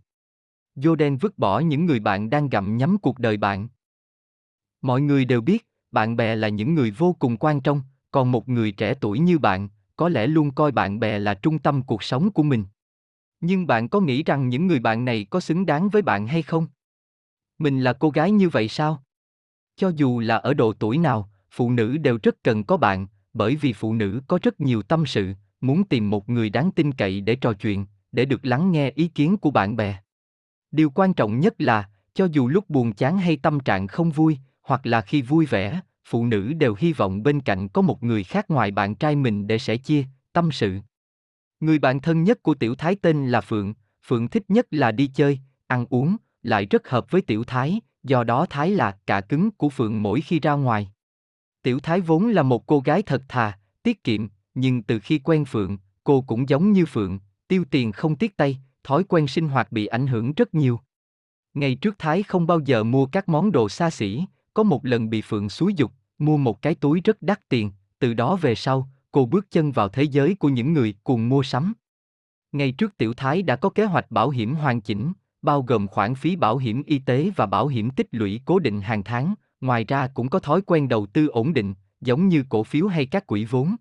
[0.75, 3.67] Jordan vứt bỏ những người bạn đang gặm nhấm cuộc đời bạn.
[4.81, 8.49] Mọi người đều biết, bạn bè là những người vô cùng quan trọng, còn một
[8.49, 12.03] người trẻ tuổi như bạn, có lẽ luôn coi bạn bè là trung tâm cuộc
[12.03, 12.65] sống của mình.
[13.41, 16.41] Nhưng bạn có nghĩ rằng những người bạn này có xứng đáng với bạn hay
[16.41, 16.67] không?
[17.57, 19.03] Mình là cô gái như vậy sao?
[19.75, 23.55] Cho dù là ở độ tuổi nào, phụ nữ đều rất cần có bạn, bởi
[23.55, 27.21] vì phụ nữ có rất nhiều tâm sự, muốn tìm một người đáng tin cậy
[27.21, 29.95] để trò chuyện, để được lắng nghe ý kiến của bạn bè.
[30.71, 34.37] Điều quan trọng nhất là, cho dù lúc buồn chán hay tâm trạng không vui,
[34.61, 38.23] hoặc là khi vui vẻ, phụ nữ đều hy vọng bên cạnh có một người
[38.23, 40.03] khác ngoài bạn trai mình để sẻ chia,
[40.33, 40.79] tâm sự.
[41.59, 43.73] Người bạn thân nhất của Tiểu Thái tên là Phượng,
[44.07, 48.23] Phượng thích nhất là đi chơi, ăn uống, lại rất hợp với Tiểu Thái, do
[48.23, 50.92] đó Thái là cả cứng của Phượng mỗi khi ra ngoài.
[51.63, 55.45] Tiểu Thái vốn là một cô gái thật thà, tiết kiệm, nhưng từ khi quen
[55.45, 59.71] Phượng, cô cũng giống như Phượng, tiêu tiền không tiếc tay, thói quen sinh hoạt
[59.71, 60.79] bị ảnh hưởng rất nhiều.
[61.53, 65.09] Ngày trước Thái không bao giờ mua các món đồ xa xỉ, có một lần
[65.09, 68.89] bị Phượng xúi dục, mua một cái túi rất đắt tiền, từ đó về sau,
[69.11, 71.73] cô bước chân vào thế giới của những người cùng mua sắm.
[72.51, 76.15] Ngày trước Tiểu Thái đã có kế hoạch bảo hiểm hoàn chỉnh, bao gồm khoản
[76.15, 79.33] phí bảo hiểm y tế và bảo hiểm tích lũy cố định hàng tháng,
[79.63, 83.05] ngoài ra cũng có thói quen đầu tư ổn định, giống như cổ phiếu hay
[83.05, 83.75] các quỹ vốn.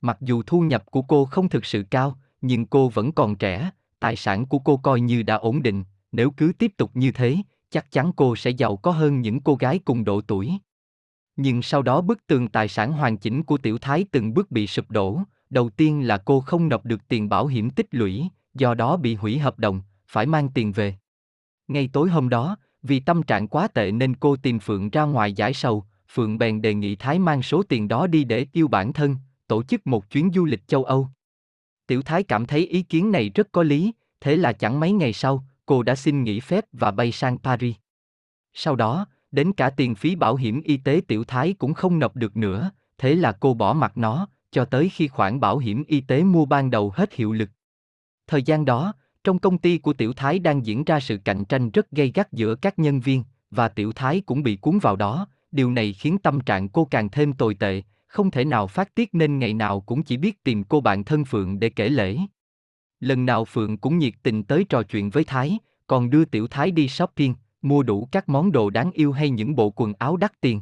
[0.00, 3.70] Mặc dù thu nhập của cô không thực sự cao, nhưng cô vẫn còn trẻ,
[4.00, 7.36] tài sản của cô coi như đã ổn định, nếu cứ tiếp tục như thế,
[7.70, 10.52] chắc chắn cô sẽ giàu có hơn những cô gái cùng độ tuổi.
[11.36, 14.66] Nhưng sau đó bức tường tài sản hoàn chỉnh của tiểu thái từng bước bị
[14.66, 15.20] sụp đổ,
[15.50, 19.14] đầu tiên là cô không nộp được tiền bảo hiểm tích lũy, do đó bị
[19.14, 20.94] hủy hợp đồng, phải mang tiền về.
[21.68, 25.32] Ngay tối hôm đó, vì tâm trạng quá tệ nên cô tìm Phượng ra ngoài
[25.32, 28.92] giải sầu, Phượng bèn đề nghị Thái mang số tiền đó đi để yêu bản
[28.92, 29.16] thân,
[29.46, 31.08] tổ chức một chuyến du lịch châu Âu.
[31.86, 35.12] Tiểu Thái cảm thấy ý kiến này rất có lý, thế là chẳng mấy ngày
[35.12, 37.76] sau, cô đã xin nghỉ phép và bay sang Paris.
[38.54, 42.16] Sau đó, đến cả tiền phí bảo hiểm y tế Tiểu Thái cũng không nộp
[42.16, 46.00] được nữa, thế là cô bỏ mặt nó, cho tới khi khoản bảo hiểm y
[46.00, 47.50] tế mua ban đầu hết hiệu lực.
[48.26, 48.92] Thời gian đó,
[49.24, 52.32] trong công ty của Tiểu Thái đang diễn ra sự cạnh tranh rất gay gắt
[52.32, 56.18] giữa các nhân viên, và Tiểu Thái cũng bị cuốn vào đó, điều này khiến
[56.18, 59.80] tâm trạng cô càng thêm tồi tệ, không thể nào phát tiết nên ngày nào
[59.80, 62.18] cũng chỉ biết tìm cô bạn thân Phượng để kể lễ.
[63.00, 66.70] Lần nào Phượng cũng nhiệt tình tới trò chuyện với Thái, còn đưa Tiểu Thái
[66.70, 70.40] đi shopping, mua đủ các món đồ đáng yêu hay những bộ quần áo đắt
[70.40, 70.60] tiền.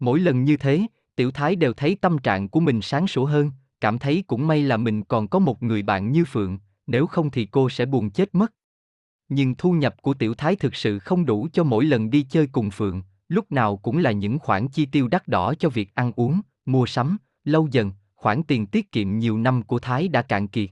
[0.00, 3.50] Mỗi lần như thế, Tiểu Thái đều thấy tâm trạng của mình sáng sủa hơn,
[3.80, 6.58] cảm thấy cũng may là mình còn có một người bạn như Phượng,
[6.90, 8.52] nếu không thì cô sẽ buồn chết mất.
[9.28, 12.46] Nhưng thu nhập của Tiểu Thái thực sự không đủ cho mỗi lần đi chơi
[12.46, 16.12] cùng Phượng, lúc nào cũng là những khoản chi tiêu đắt đỏ cho việc ăn
[16.16, 20.48] uống, mua sắm, lâu dần, khoản tiền tiết kiệm nhiều năm của Thái đã cạn
[20.48, 20.70] kiệt.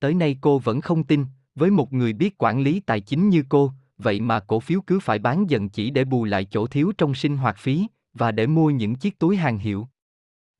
[0.00, 1.24] Tới nay cô vẫn không tin,
[1.54, 5.00] với một người biết quản lý tài chính như cô, vậy mà cổ phiếu cứ
[5.00, 8.46] phải bán dần chỉ để bù lại chỗ thiếu trong sinh hoạt phí, và để
[8.46, 9.88] mua những chiếc túi hàng hiệu.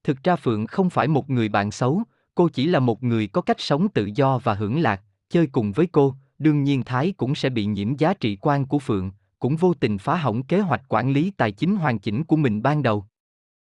[0.05, 2.03] Thực ra Phượng không phải một người bạn xấu,
[2.41, 5.73] cô chỉ là một người có cách sống tự do và hưởng lạc, chơi cùng
[5.73, 9.57] với cô, đương nhiên Thái cũng sẽ bị nhiễm giá trị quan của Phượng, cũng
[9.57, 12.83] vô tình phá hỏng kế hoạch quản lý tài chính hoàn chỉnh của mình ban
[12.83, 13.05] đầu.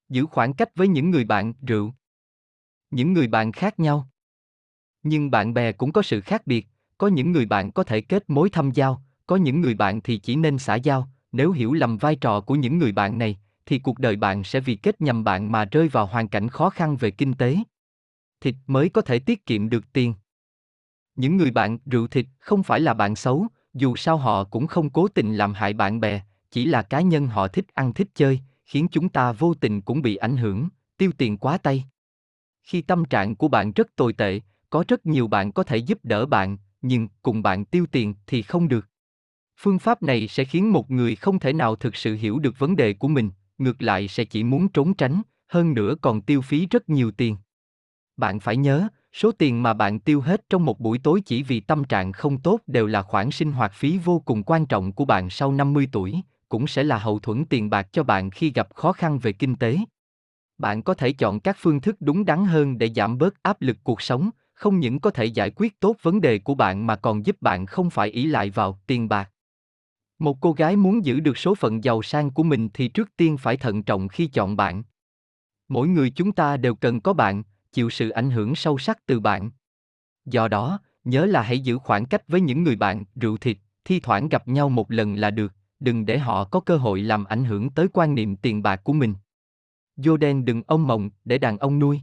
[0.09, 1.95] Giữ khoảng cách với những người bạn, rượu.
[2.91, 4.09] Những người bạn khác nhau.
[5.03, 6.67] Nhưng bạn bè cũng có sự khác biệt,
[6.99, 10.19] có những người bạn có thể kết mối thâm giao, có những người bạn thì
[10.19, 13.79] chỉ nên xã giao, nếu hiểu lầm vai trò của những người bạn này, thì
[13.79, 16.97] cuộc đời bạn sẽ vì kết nhầm bạn mà rơi vào hoàn cảnh khó khăn
[16.97, 17.57] về kinh tế.
[18.41, 20.15] Thịt mới có thể tiết kiệm được tiền.
[21.17, 24.91] Những người bạn rượu thịt không phải là bạn xấu, dù sao họ cũng không
[24.91, 26.21] cố tình làm hại bạn bè,
[26.51, 30.03] chỉ là cá nhân họ thích ăn thích chơi, khiến chúng ta vô tình cũng
[30.03, 31.85] bị ảnh hưởng, tiêu tiền quá tay.
[32.63, 35.99] Khi tâm trạng của bạn rất tồi tệ, có rất nhiều bạn có thể giúp
[36.03, 38.87] đỡ bạn, nhưng cùng bạn tiêu tiền thì không được.
[39.61, 42.77] Phương pháp này sẽ khiến một người không thể nào thực sự hiểu được vấn
[42.77, 46.67] đề của mình, ngược lại sẽ chỉ muốn trốn tránh, hơn nữa còn tiêu phí
[46.67, 47.37] rất nhiều tiền.
[48.19, 51.61] Bạn phải nhớ, số tiền mà bạn tiêu hết trong một buổi tối chỉ vì
[51.61, 55.05] tâm trạng không tốt đều là khoản sinh hoạt phí vô cùng quan trọng của
[55.05, 58.75] bạn sau 50 tuổi, cũng sẽ là hậu thuẫn tiền bạc cho bạn khi gặp
[58.75, 59.79] khó khăn về kinh tế.
[60.59, 63.77] Bạn có thể chọn các phương thức đúng đắn hơn để giảm bớt áp lực
[63.85, 67.27] cuộc sống, không những có thể giải quyết tốt vấn đề của bạn mà còn
[67.27, 69.31] giúp bạn không phải ý lại vào tiền bạc.
[70.19, 73.37] Một cô gái muốn giữ được số phận giàu sang của mình thì trước tiên
[73.37, 74.83] phải thận trọng khi chọn bạn.
[75.69, 77.43] Mỗi người chúng ta đều cần có bạn,
[77.73, 79.51] chịu sự ảnh hưởng sâu sắc từ bạn.
[80.25, 84.01] Do đó, nhớ là hãy giữ khoảng cách với những người bạn rượu thịt, thi
[84.01, 87.45] thoảng gặp nhau một lần là được, đừng để họ có cơ hội làm ảnh
[87.45, 89.15] hưởng tới quan niệm tiền bạc của mình.
[89.97, 92.01] Joden đừng ông mộng để đàn ông nuôi.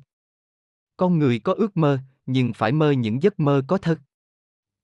[0.98, 4.00] Con người có ước mơ, nhưng phải mơ những giấc mơ có thật.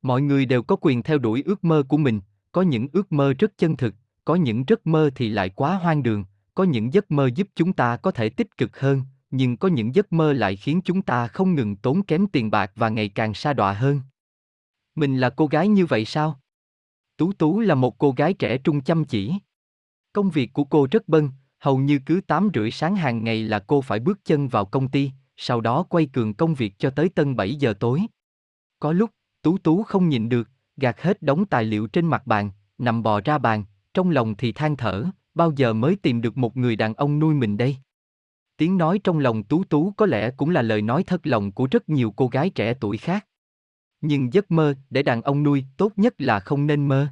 [0.02, 2.22] Mọi người đều có quyền theo đuổi ước mơ của mình,
[2.52, 3.94] có những ước mơ rất chân thực,
[4.26, 6.26] có những giấc mơ thì lại quá hoang đường,
[6.56, 9.02] có những giấc mơ giúp chúng ta có thể tích cực hơn,
[9.32, 12.72] nhưng có những giấc mơ lại khiến chúng ta không ngừng tốn kém tiền bạc
[12.76, 14.02] và ngày càng sa đọa hơn.
[14.96, 16.40] Mình là cô gái như vậy sao?
[17.18, 19.34] Tú Tú là một cô gái trẻ trung chăm chỉ.
[20.14, 21.30] Công việc của cô rất bận,
[21.60, 24.88] hầu như cứ 8 rưỡi sáng hàng ngày là cô phải bước chân vào công
[24.88, 28.02] ty, sau đó quay cường công việc cho tới tân 7 giờ tối.
[28.80, 29.12] Có lúc,
[29.42, 33.22] Tú Tú không nhìn được, gạt hết đống tài liệu trên mặt bàn, nằm bò
[33.22, 33.64] ra bàn,
[33.94, 37.34] trong lòng thì than thở, bao giờ mới tìm được một người đàn ông nuôi
[37.34, 37.78] mình đây?
[38.62, 41.68] Tiếng nói trong lòng Tú Tú có lẽ cũng là lời nói thất lòng của
[41.72, 43.28] rất nhiều cô gái trẻ tuổi khác.
[44.02, 47.08] Nhưng giấc mơ để đàn ông nuôi tốt nhất là không nên mơ.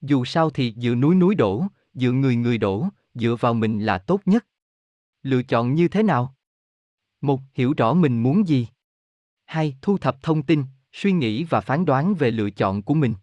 [0.00, 1.64] Dù sao thì dựa núi núi đổ,
[1.94, 4.46] dựa người người đổ, dựa vào mình là tốt nhất.
[5.22, 6.34] Lựa chọn như thế nào?
[7.20, 8.68] Một, hiểu rõ mình muốn gì.
[9.44, 13.14] Hai, thu thập thông tin, suy nghĩ và phán đoán về lựa chọn của mình.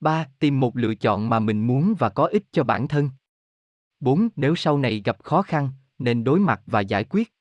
[0.00, 3.10] ba Tìm một lựa chọn mà mình muốn và có ích cho bản thân.
[4.00, 5.70] bốn Nếu sau này gặp khó khăn,
[6.04, 7.32] nên đối mặt và giải quyết.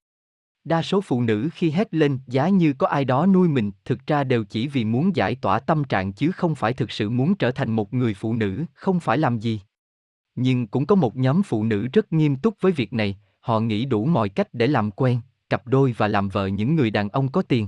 [0.63, 4.07] Đa số phụ nữ khi hét lên giá như có ai đó nuôi mình, thực
[4.07, 7.35] ra đều chỉ vì muốn giải tỏa tâm trạng chứ không phải thực sự muốn
[7.35, 9.61] trở thành một người phụ nữ, không phải làm gì.
[10.35, 13.85] Nhưng cũng có một nhóm phụ nữ rất nghiêm túc với việc này, họ nghĩ
[13.85, 17.31] đủ mọi cách để làm quen, cặp đôi và làm vợ những người đàn ông
[17.31, 17.67] có tiền.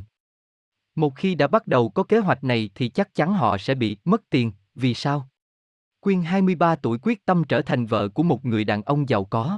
[0.95, 3.97] Một khi đã bắt đầu có kế hoạch này thì chắc chắn họ sẽ bị
[4.05, 5.29] mất tiền, vì sao?
[5.99, 9.57] Quyên 23 tuổi quyết tâm trở thành vợ của một người đàn ông giàu có.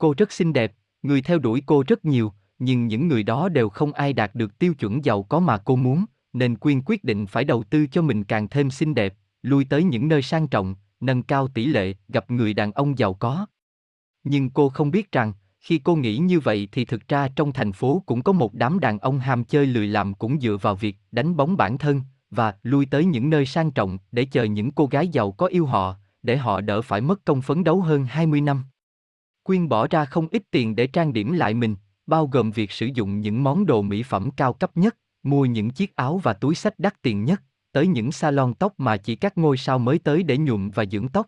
[0.00, 0.72] Cô rất xinh đẹp,
[1.02, 4.58] người theo đuổi cô rất nhiều, nhưng những người đó đều không ai đạt được
[4.58, 8.02] tiêu chuẩn giàu có mà cô muốn, nên Quyên quyết định phải đầu tư cho
[8.02, 11.94] mình càng thêm xinh đẹp, lui tới những nơi sang trọng, nâng cao tỷ lệ
[12.08, 13.46] gặp người đàn ông giàu có.
[14.24, 17.72] Nhưng cô không biết rằng, khi cô nghĩ như vậy thì thực ra trong thành
[17.72, 20.96] phố cũng có một đám đàn ông ham chơi lười làm cũng dựa vào việc
[21.12, 24.86] đánh bóng bản thân và lui tới những nơi sang trọng để chờ những cô
[24.86, 28.40] gái giàu có yêu họ, để họ đỡ phải mất công phấn đấu hơn 20
[28.40, 28.64] năm.
[29.50, 31.76] Quyên bỏ ra không ít tiền để trang điểm lại mình,
[32.06, 35.70] bao gồm việc sử dụng những món đồ mỹ phẩm cao cấp nhất, mua những
[35.70, 37.42] chiếc áo và túi sách đắt tiền nhất,
[37.72, 41.08] tới những salon tóc mà chỉ các ngôi sao mới tới để nhuộm và dưỡng
[41.08, 41.26] tóc.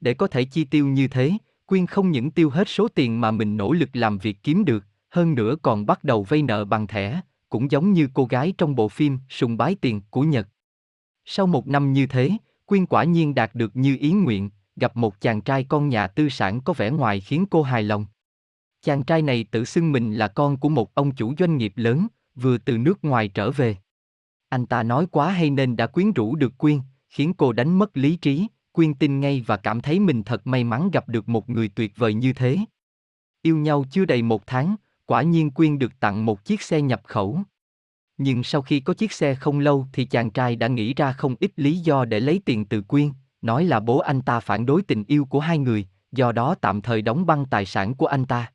[0.00, 1.32] Để có thể chi tiêu như thế,
[1.66, 4.84] Quyên không những tiêu hết số tiền mà mình nỗ lực làm việc kiếm được,
[5.10, 8.74] hơn nữa còn bắt đầu vay nợ bằng thẻ, cũng giống như cô gái trong
[8.74, 10.48] bộ phim Sùng bái tiền của Nhật.
[11.24, 12.30] Sau một năm như thế,
[12.66, 16.28] Quyên quả nhiên đạt được như ý nguyện, gặp một chàng trai con nhà tư
[16.28, 18.06] sản có vẻ ngoài khiến cô hài lòng.
[18.82, 22.06] Chàng trai này tự xưng mình là con của một ông chủ doanh nghiệp lớn,
[22.34, 23.76] vừa từ nước ngoài trở về.
[24.48, 27.96] Anh ta nói quá hay nên đã quyến rũ được Quyên, khiến cô đánh mất
[27.96, 31.48] lý trí, Quyên tin ngay và cảm thấy mình thật may mắn gặp được một
[31.48, 32.58] người tuyệt vời như thế.
[33.42, 34.76] Yêu nhau chưa đầy một tháng,
[35.06, 37.40] quả nhiên Quyên được tặng một chiếc xe nhập khẩu.
[38.18, 41.34] Nhưng sau khi có chiếc xe không lâu thì chàng trai đã nghĩ ra không
[41.40, 43.10] ít lý do để lấy tiền từ Quyên,
[43.42, 46.80] nói là bố anh ta phản đối tình yêu của hai người, do đó tạm
[46.80, 48.52] thời đóng băng tài sản của anh ta.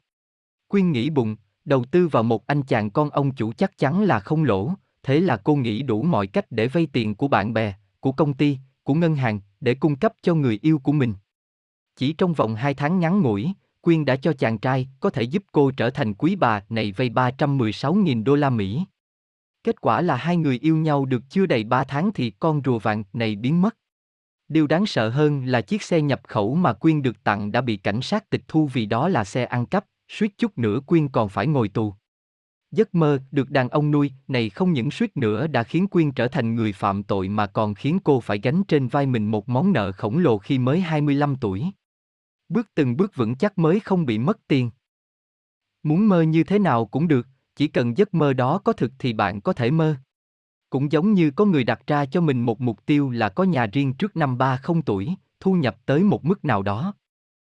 [0.68, 4.20] Quyên nghĩ bụng, đầu tư vào một anh chàng con ông chủ chắc chắn là
[4.20, 4.72] không lỗ,
[5.04, 8.34] thế là cô nghĩ đủ mọi cách để vay tiền của bạn bè, của công
[8.34, 11.14] ty, của ngân hàng, để cung cấp cho người yêu của mình.
[11.96, 15.44] Chỉ trong vòng hai tháng ngắn ngủi, Quyên đã cho chàng trai có thể giúp
[15.52, 18.86] cô trở thành quý bà này vay 316.000 đô la Mỹ.
[19.64, 22.80] Kết quả là hai người yêu nhau được chưa đầy 3 tháng thì con rùa
[22.80, 23.76] vàng này biến mất.
[24.48, 27.78] Điều đáng sợ hơn là chiếc xe nhập khẩu mà Quyên được tặng đã bị
[27.78, 31.30] cảnh sát tịch thu vì đó là xe ăn cắp, suýt chút nữa Quyên còn
[31.30, 31.94] phải ngồi tù.
[32.72, 36.28] Giấc mơ được đàn ông nuôi này không những suýt nữa đã khiến Quyên trở
[36.28, 39.74] thành người phạm tội mà còn khiến cô phải gánh trên vai mình một món
[39.74, 41.66] nợ khổng lồ khi mới 25 tuổi.
[42.50, 44.72] Bước từng bước vững chắc mới không bị mất tiền.
[45.84, 49.14] Muốn mơ như thế nào cũng được, chỉ cần giấc mơ đó có thực thì
[49.14, 49.96] bạn có thể mơ.
[50.70, 53.66] Cũng giống như có người đặt ra cho mình một mục tiêu là có nhà
[53.66, 56.94] riêng trước năm 30 tuổi, thu nhập tới một mức nào đó.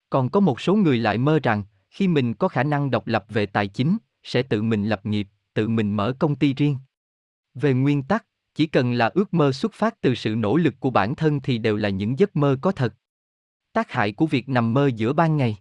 [0.10, 3.26] Còn có một số người lại mơ rằng, khi mình có khả năng độc lập
[3.30, 6.78] về tài chính, sẽ tự mình lập nghiệp, tự mình mở công ty riêng.
[7.54, 10.90] Về nguyên tắc, chỉ cần là ước mơ xuất phát từ sự nỗ lực của
[10.90, 12.94] bản thân thì đều là những giấc mơ có thật.
[13.74, 15.58] Tác hại của việc nằm mơ giữa ban ngày.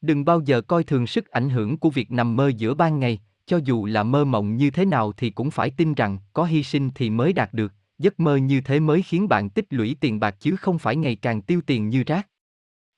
[0.00, 3.20] Đừng bao giờ coi thường sức ảnh hưởng của việc nằm mơ giữa ban ngày,
[3.46, 6.62] cho dù là mơ mộng như thế nào thì cũng phải tin rằng có hy
[6.62, 10.20] sinh thì mới đạt được, giấc mơ như thế mới khiến bạn tích lũy tiền
[10.20, 12.28] bạc chứ không phải ngày càng tiêu tiền như rác.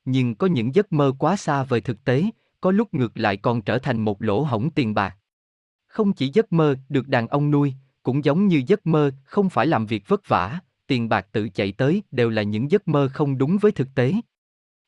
[0.04, 2.24] Nhưng có những giấc mơ quá xa vời thực tế,
[2.60, 5.16] có lúc ngược lại còn trở thành một lỗ hổng tiền bạc.
[5.86, 9.66] Không chỉ giấc mơ được đàn ông nuôi, cũng giống như giấc mơ không phải
[9.66, 13.38] làm việc vất vả, tiền bạc tự chạy tới đều là những giấc mơ không
[13.38, 14.14] đúng với thực tế.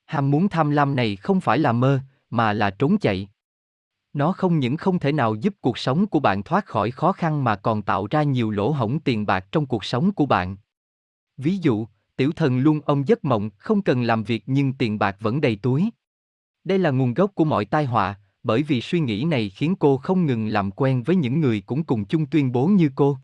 [0.06, 2.00] Ham muốn tham lam này không phải là mơ,
[2.30, 3.28] mà là trốn chạy.
[4.12, 7.44] Nó không những không thể nào giúp cuộc sống của bạn thoát khỏi khó khăn
[7.44, 10.56] mà còn tạo ra nhiều lỗ hổng tiền bạc trong cuộc sống của bạn.
[11.36, 11.86] Ví dụ,
[12.16, 15.56] tiểu thần luôn ông giấc mộng không cần làm việc nhưng tiền bạc vẫn đầy
[15.56, 15.90] túi.
[16.64, 19.96] Đây là nguồn gốc của mọi tai họa, bởi vì suy nghĩ này khiến cô
[19.96, 23.18] không ngừng làm quen với những người cũng cùng chung tuyên bố như cô.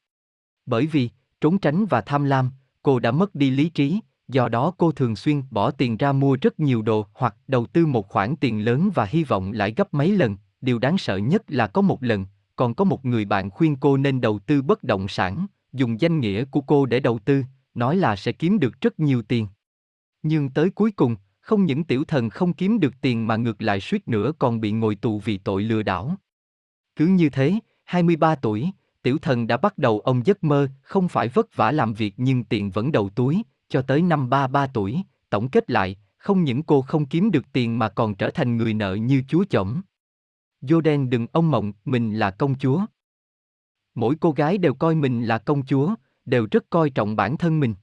[0.67, 1.11] Bởi vì,
[1.41, 2.51] trốn tránh và tham lam,
[2.83, 6.37] cô đã mất đi lý trí, do đó cô thường xuyên bỏ tiền ra mua
[6.41, 9.95] rất nhiều đồ hoặc đầu tư một khoản tiền lớn và hy vọng lãi gấp
[9.95, 10.37] mấy lần.
[10.65, 13.97] Điều đáng sợ nhất là có một lần, còn có một người bạn khuyên cô
[13.97, 17.45] nên đầu tư bất động sản, dùng danh nghĩa của cô để đầu tư,
[17.75, 19.47] nói là sẽ kiếm được rất nhiều tiền.
[20.23, 23.81] Nhưng tới cuối cùng, không những tiểu thần không kiếm được tiền mà ngược lại
[23.81, 26.17] suýt nữa còn bị ngồi tù vì tội lừa đảo.
[26.97, 28.71] Cứ như thế, 23 tuổi,
[29.03, 32.45] tiểu thần đã bắt đầu ông giấc mơ, không phải vất vả làm việc nhưng
[32.45, 36.83] tiền vẫn đầu túi, cho tới năm 33 tuổi, tổng kết lại, không những cô
[36.83, 39.83] không kiếm được tiền mà còn trở thành người nợ như chúa chổng.
[40.65, 42.87] Jordan đừng ông mộng, mình là công chúa.
[43.95, 45.95] Mỗi cô gái đều coi mình là công chúa,
[46.25, 47.75] đều rất coi trọng bản thân mình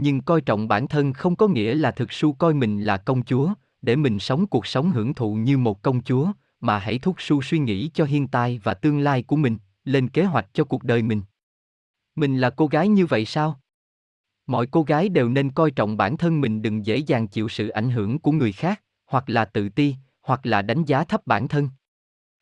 [0.00, 3.24] nhưng coi trọng bản thân không có nghĩa là thực su coi mình là công
[3.24, 3.52] chúa,
[3.82, 7.42] để mình sống cuộc sống hưởng thụ như một công chúa, mà hãy thúc su
[7.42, 10.84] suy nghĩ cho hiện tại và tương lai của mình, lên kế hoạch cho cuộc
[10.84, 11.22] đời mình.
[12.14, 13.60] Mình là cô gái như vậy sao?
[14.46, 17.68] Mọi cô gái đều nên coi trọng bản thân mình đừng dễ dàng chịu sự
[17.68, 21.48] ảnh hưởng của người khác, hoặc là tự ti, hoặc là đánh giá thấp bản
[21.48, 21.68] thân.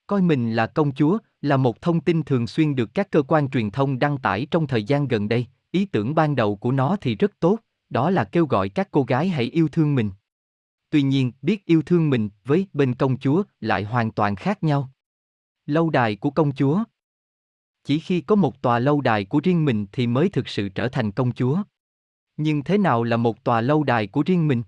[0.08, 3.50] Coi mình là công chúa là một thông tin thường xuyên được các cơ quan
[3.50, 6.96] truyền thông đăng tải trong thời gian gần đây, Ý tưởng ban đầu của nó
[7.00, 7.58] thì rất tốt,
[7.90, 10.10] đó là kêu gọi các cô gái hãy yêu thương mình.
[10.90, 14.90] Tuy nhiên, biết yêu thương mình với bên công chúa lại hoàn toàn khác nhau.
[15.66, 16.84] Lâu đài của công chúa
[17.84, 20.88] Chỉ khi có một tòa lâu đài của riêng mình thì mới thực sự trở
[20.88, 21.62] thành công chúa.
[22.36, 24.62] Nhưng thế nào là một tòa lâu đài của riêng mình?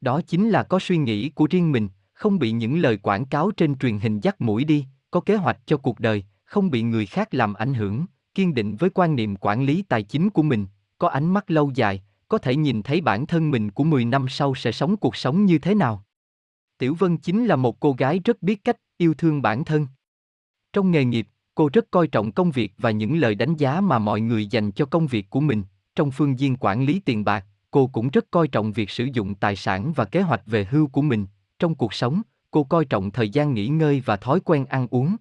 [0.00, 1.88] Đó chính là có suy nghĩ của riêng mình,
[2.20, 5.58] không bị những lời quảng cáo trên truyền hình dắt mũi đi, có kế hoạch
[5.66, 9.36] cho cuộc đời, không bị người khác làm ảnh hưởng, kiên định với quan niệm
[9.36, 10.66] quản lý tài chính của mình,
[10.98, 14.28] có ánh mắt lâu dài, có thể nhìn thấy bản thân mình của 10 năm
[14.28, 16.04] sau sẽ sống cuộc sống như thế nào.
[16.78, 19.86] Tiểu Vân chính là một cô gái rất biết cách yêu thương bản thân.
[20.72, 23.98] Trong nghề nghiệp, cô rất coi trọng công việc và những lời đánh giá mà
[23.98, 25.62] mọi người dành cho công việc của mình.
[25.94, 29.34] Trong phương diện quản lý tiền bạc, cô cũng rất coi trọng việc sử dụng
[29.34, 31.26] tài sản và kế hoạch về hưu của mình.
[31.60, 35.16] Trong cuộc sống, cô coi trọng thời gian nghỉ ngơi và thói quen ăn uống.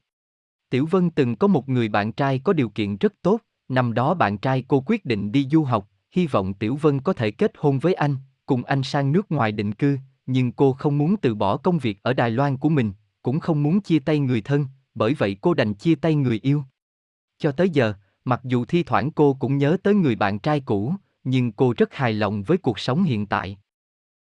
[0.70, 4.14] Tiểu Vân từng có một người bạn trai có điều kiện rất tốt, Năm đó
[4.14, 7.52] bạn trai cô quyết định đi du học, hy vọng Tiểu Vân có thể kết
[7.58, 8.16] hôn với anh,
[8.46, 12.04] cùng anh sang nước ngoài định cư, nhưng cô không muốn từ bỏ công việc
[12.04, 14.66] ở Đài Loan của mình, cũng không muốn chia tay người thân,
[14.96, 16.64] bởi vậy cô đành chia tay người yêu.
[17.38, 17.94] Cho tới giờ,
[18.26, 21.94] mặc dù thi thoảng cô cũng nhớ tới người bạn trai cũ, nhưng cô rất
[21.94, 23.58] hài lòng với cuộc sống hiện tại.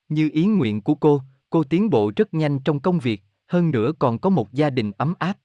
[0.09, 3.91] Như ý nguyện của cô, cô tiến bộ rất nhanh trong công việc, hơn nữa
[4.00, 5.38] còn có một gia đình ấm áp.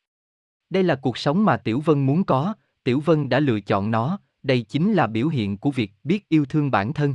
[0.71, 4.19] Đây là cuộc sống mà Tiểu Vân muốn có, Tiểu Vân đã lựa chọn nó,
[4.43, 7.15] đây chính là biểu hiện của việc biết yêu thương bản thân.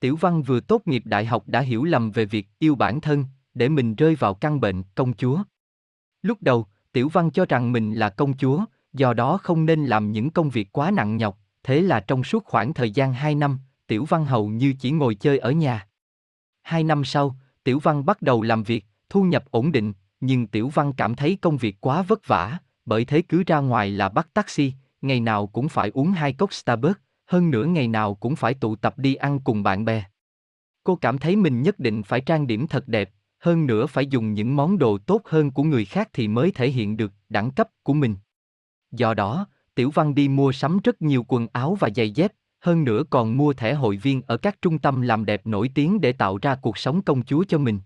[0.00, 3.24] Tiểu Văn vừa tốt nghiệp đại học đã hiểu lầm về việc yêu bản thân,
[3.54, 5.42] để mình rơi vào căn bệnh công chúa.
[6.22, 10.12] Lúc đầu, Tiểu Văn cho rằng mình là công chúa, do đó không nên làm
[10.12, 13.58] những công việc quá nặng nhọc, thế là trong suốt khoảng thời gian 2 năm,
[13.86, 15.88] Tiểu Văn hầu như chỉ ngồi chơi ở nhà.
[16.62, 20.68] Hai năm sau, Tiểu Văn bắt đầu làm việc, thu nhập ổn định, nhưng Tiểu
[20.68, 24.28] Văn cảm thấy công việc quá vất vả, bởi thế cứ ra ngoài là bắt
[24.34, 28.54] taxi, ngày nào cũng phải uống hai cốc Starbucks, hơn nữa ngày nào cũng phải
[28.54, 30.04] tụ tập đi ăn cùng bạn bè.
[30.84, 34.34] Cô cảm thấy mình nhất định phải trang điểm thật đẹp, hơn nữa phải dùng
[34.34, 37.68] những món đồ tốt hơn của người khác thì mới thể hiện được đẳng cấp
[37.82, 38.16] của mình.
[38.92, 42.32] Do đó, Tiểu Văn đi mua sắm rất nhiều quần áo và giày dép,
[42.64, 46.00] hơn nữa còn mua thẻ hội viên ở các trung tâm làm đẹp nổi tiếng
[46.00, 47.80] để tạo ra cuộc sống công chúa cho mình.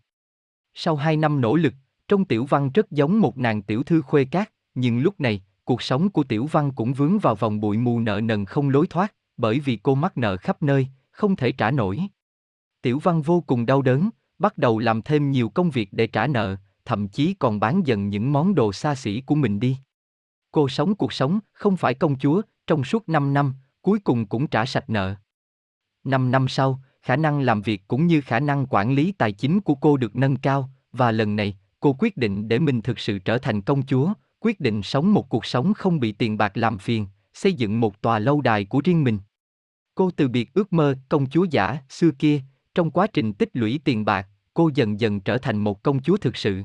[0.75, 1.75] Sau hai năm nỗ lực,
[2.09, 5.83] trong Tiểu Văn rất giống một nàng tiểu thư khuê cát, nhưng lúc này, cuộc
[5.83, 9.15] sống của Tiểu Văn cũng vướng vào vòng bụi mù nợ nần không lối thoát,
[9.37, 12.01] bởi vì cô mắc nợ khắp nơi, không thể trả nổi.
[12.83, 16.27] Tiểu Văn vô cùng đau đớn, bắt đầu làm thêm nhiều công việc để trả
[16.27, 19.77] nợ, thậm chí còn bán dần những món đồ xa xỉ của mình đi.
[20.53, 23.55] Cô sống cuộc sống, không phải công chúa, trong suốt 5 năm,
[23.89, 25.15] cuối cùng cũng trả sạch nợ.
[26.05, 29.61] 5 năm sau, khả năng làm việc cũng như khả năng quản lý tài chính
[29.61, 33.19] của cô được nâng cao, và lần này, cô quyết định để mình thực sự
[33.19, 36.79] trở thành công chúa, quyết định sống một cuộc sống không bị tiền bạc làm
[36.79, 39.19] phiền, xây dựng một tòa lâu đài của riêng mình.
[39.95, 42.41] Cô từ biệt ước mơ công chúa giả xưa kia,
[42.75, 46.17] trong quá trình tích lũy tiền bạc, cô dần dần trở thành một công chúa
[46.17, 46.63] thực sự.